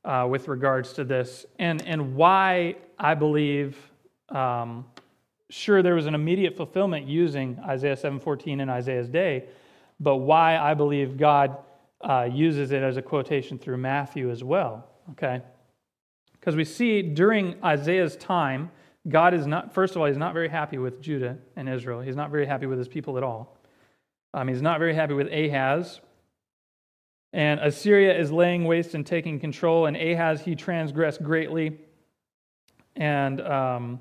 [0.05, 3.77] uh, with regards to this and, and why I believe,
[4.29, 4.87] um,
[5.51, 9.45] sure, there was an immediate fulfillment using Isaiah 7.14 in Isaiah's day,
[10.01, 11.57] but why I believe God
[12.01, 15.43] uh, uses it as a quotation through Matthew as well, okay?
[16.33, 18.71] Because we see during Isaiah's time,
[19.09, 22.01] God is not, first of all, he's not very happy with Judah and Israel.
[22.01, 23.57] He's not very happy with his people at all.
[24.35, 26.01] Um, he's not very happy with Ahaz.
[27.33, 29.87] And Assyria is laying waste and taking control.
[29.87, 31.79] And Ahaz, he transgressed greatly.
[32.97, 34.01] And um,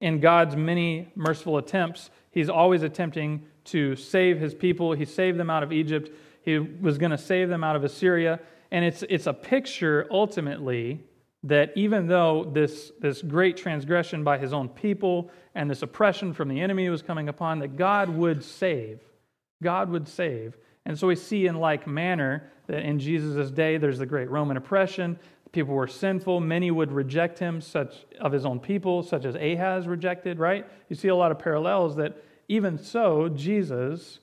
[0.00, 4.92] in God's many merciful attempts, he's always attempting to save his people.
[4.92, 6.10] He saved them out of Egypt.
[6.42, 8.40] He was going to save them out of Assyria.
[8.70, 11.00] And it's, it's a picture, ultimately,
[11.44, 16.48] that even though this, this great transgression by his own people and this oppression from
[16.48, 19.00] the enemy was coming upon, that God would save.
[19.62, 20.56] God would save.
[20.84, 24.56] And so we see in like manner that in Jesus' day there's the great Roman
[24.56, 25.18] oppression.
[25.52, 26.40] People were sinful.
[26.40, 30.66] Many would reject him, such of his own people, such as Ahaz rejected, right?
[30.88, 34.20] You see a lot of parallels that even so, Jesus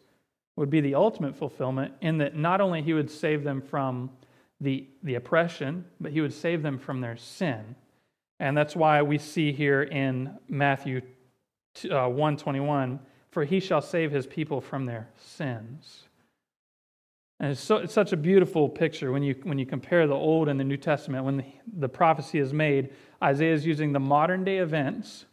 [0.55, 4.09] would be the ultimate fulfillment in that not only he would save them from
[4.61, 7.75] the, the oppression, but he would save them from their sin.
[8.39, 11.01] And that's why we see here in Matthew
[11.91, 12.99] uh, 121
[13.35, 16.04] for he shall save his people from their sins.
[17.39, 20.47] And it's, so, it's such a beautiful picture when you, when you compare the Old
[20.47, 21.25] and the New Testament.
[21.25, 21.45] When the,
[21.79, 25.25] the prophecy is made, Isaiah is using the modern day events,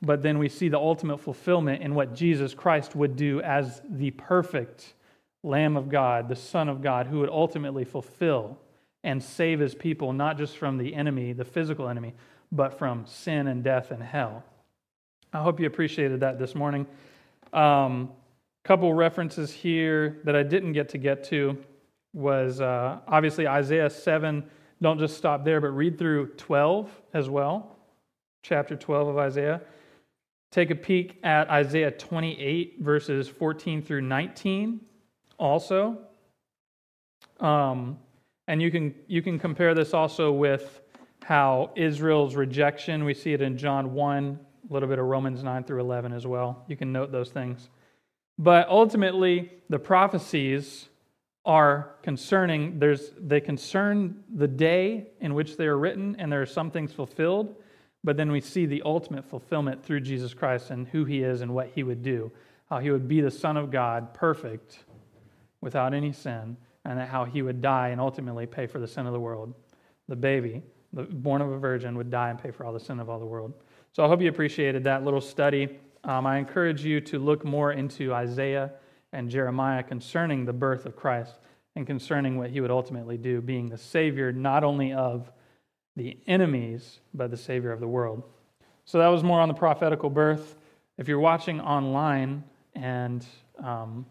[0.00, 4.12] but then we see the ultimate fulfillment in what Jesus Christ would do as the
[4.12, 4.94] perfect
[5.42, 8.58] Lamb of God, the Son of God, who would ultimately fulfill
[9.02, 12.14] and save his people, not just from the enemy, the physical enemy,
[12.50, 14.42] but from sin and death and hell.
[15.34, 16.86] I hope you appreciated that this morning.
[17.52, 18.10] Um,
[18.64, 21.58] couple references here that I didn't get to get to
[22.14, 24.42] was uh, obviously Isaiah 7.
[24.80, 27.76] Don't just stop there, but read through 12 as well,
[28.42, 29.60] chapter 12 of Isaiah.
[30.50, 34.80] Take a peek at Isaiah 28, verses 14 through 19
[35.38, 35.98] also.
[37.40, 37.98] Um,
[38.46, 40.80] and you can, you can compare this also with
[41.24, 44.38] how Israel's rejection, we see it in John 1,
[44.70, 46.64] a little bit of Romans 9 through 11 as well.
[46.68, 47.68] You can note those things.
[48.38, 50.88] But ultimately, the prophecies
[51.44, 56.46] are concerning, there's, they concern the day in which they are written, and there are
[56.46, 57.54] some things fulfilled,
[58.02, 61.54] but then we see the ultimate fulfillment through Jesus Christ and who he is and
[61.54, 62.32] what he would do.
[62.70, 64.80] How he would be the Son of God, perfect,
[65.60, 69.12] without any sin, and how he would die and ultimately pay for the sin of
[69.12, 69.54] the world.
[70.08, 70.62] The baby,
[70.92, 73.26] born of a virgin, would die and pay for all the sin of all the
[73.26, 73.52] world.
[73.92, 75.78] So I hope you appreciated that little study.
[76.04, 78.72] Um, I encourage you to look more into Isaiah
[79.12, 81.38] and Jeremiah concerning the birth of Christ
[81.76, 85.32] and concerning what he would ultimately do, being the Savior not only of
[85.96, 88.22] the enemies, but the Savior of the world.
[88.84, 90.56] So that was more on the prophetical birth.
[90.98, 92.44] If you're watching online
[92.74, 93.24] and
[93.62, 94.04] um,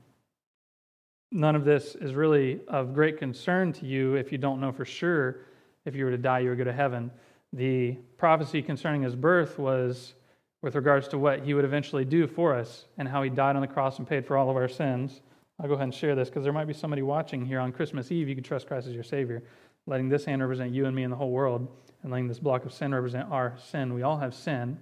[1.32, 4.86] none of this is really of great concern to you if you don't know for
[4.86, 5.42] sure
[5.86, 7.12] if you were to die, you would go to heaven.
[7.52, 10.16] The prophecy concerning his birth was
[10.64, 13.62] with regards to what he would eventually do for us and how he died on
[13.62, 15.22] the cross and paid for all of our sins.
[15.60, 18.12] I'll go ahead and share this because there might be somebody watching here on Christmas
[18.12, 18.28] Eve.
[18.28, 19.44] You can trust Christ as your Savior,
[19.86, 21.68] letting this hand represent you and me and the whole world,
[22.02, 23.94] and letting this block of sin represent our sin.
[23.94, 24.80] We all have sin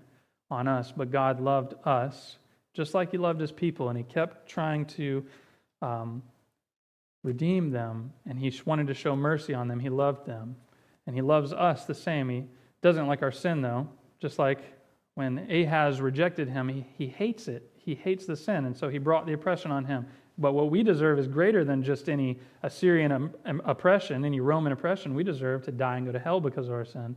[0.50, 2.38] on us, but God loved us
[2.74, 5.26] just like He loved His people, and He kept trying to
[5.82, 6.24] um,
[7.24, 9.80] redeem them, and he wanted to show mercy on them.
[9.80, 10.56] He loved them.
[11.08, 12.30] And he loves us the same.
[12.30, 12.46] He
[12.82, 13.90] doesn't like our sin, though.
[14.20, 14.60] Just like
[15.16, 17.70] when Ahaz rejected him, he, he hates it.
[17.78, 20.06] He hates the sin, and so he brought the oppression on him.
[20.38, 23.32] But what we deserve is greater than just any Assyrian
[23.66, 25.14] oppression, any Roman oppression.
[25.14, 27.16] We deserve to die and go to hell because of our sin.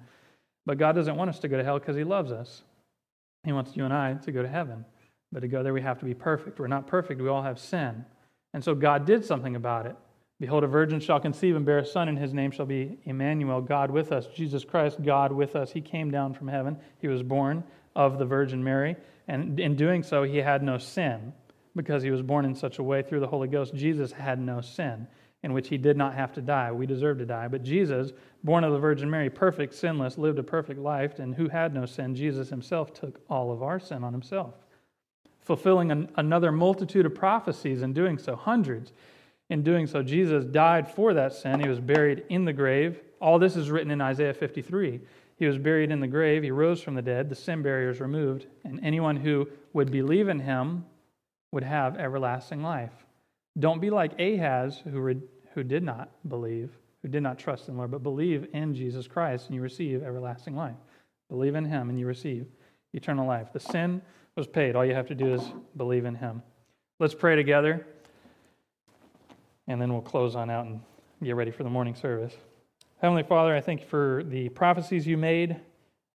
[0.66, 2.62] But God doesn't want us to go to hell because he loves us.
[3.44, 4.84] He wants you and I to go to heaven.
[5.30, 6.58] But to go there, we have to be perfect.
[6.58, 8.04] We're not perfect, we all have sin.
[8.52, 9.96] And so God did something about it.
[10.40, 13.60] Behold, a virgin shall conceive and bear a son, and his name shall be Emmanuel,
[13.60, 14.26] God with us.
[14.34, 15.70] Jesus Christ, God with us.
[15.70, 16.76] He came down from heaven.
[16.98, 17.62] He was born
[17.96, 18.96] of the Virgin Mary.
[19.28, 21.32] And in doing so, he had no sin
[21.76, 23.74] because he was born in such a way through the Holy Ghost.
[23.74, 25.06] Jesus had no sin
[25.42, 26.72] in which he did not have to die.
[26.72, 27.48] We deserve to die.
[27.48, 31.48] But Jesus, born of the Virgin Mary, perfect, sinless, lived a perfect life, and who
[31.48, 34.54] had no sin, Jesus himself took all of our sin on himself
[35.44, 38.92] fulfilling an, another multitude of prophecies and doing so, hundreds.
[39.50, 41.60] In doing so, Jesus died for that sin.
[41.60, 42.98] He was buried in the grave.
[43.20, 45.00] All this is written in Isaiah 53.
[45.44, 46.42] He was buried in the grave.
[46.42, 47.28] He rose from the dead.
[47.28, 48.46] The sin barrier is removed.
[48.64, 50.86] And anyone who would believe in him
[51.52, 53.04] would have everlasting life.
[53.58, 55.20] Don't be like Ahaz, who, re-
[55.52, 56.70] who did not believe,
[57.02, 60.02] who did not trust in the Lord, but believe in Jesus Christ and you receive
[60.02, 60.78] everlasting life.
[61.28, 62.46] Believe in him and you receive
[62.94, 63.52] eternal life.
[63.52, 64.00] The sin
[64.36, 64.76] was paid.
[64.76, 65.42] All you have to do is
[65.76, 66.42] believe in him.
[67.00, 67.86] Let's pray together,
[69.68, 70.80] and then we'll close on out and
[71.22, 72.34] get ready for the morning service.
[73.04, 75.60] Heavenly Father, I thank you for the prophecies you made.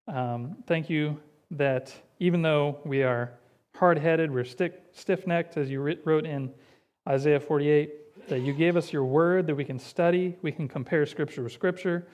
[0.08, 1.20] Um, thank you
[1.52, 3.32] that even though we are
[3.76, 6.52] hard headed, we're stiff necked, as you wrote in
[7.08, 11.06] Isaiah 48, that you gave us your word that we can study, we can compare
[11.06, 12.08] scripture with scripture,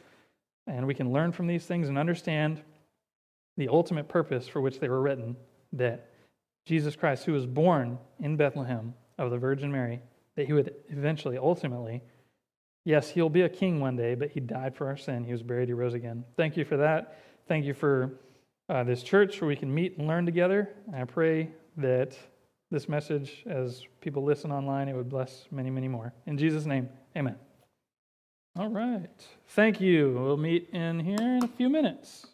[0.67, 2.61] and we can learn from these things and understand
[3.55, 5.38] the ultimate purpose for which they were written
[5.71, 6.09] that
[6.65, 10.01] Jesus Christ, who was born in Bethlehem of the Virgin Mary,
[10.36, 12.01] that he would eventually, ultimately,
[12.86, 15.26] yes, he'll be a king one day, but he died for our sin.
[15.26, 16.24] He was buried, he rose again.
[16.38, 17.20] Thank you for that.
[17.48, 18.14] Thank you for
[18.70, 20.70] uh, this church where we can meet and learn together.
[20.88, 22.18] And I pray that
[22.72, 26.14] this message, as people listen online, it would bless many, many more.
[26.26, 27.36] In Jesus' name, amen.
[28.58, 29.10] All right.
[29.50, 30.18] Thank you.
[30.18, 32.28] We'll meet in here in a few minutes.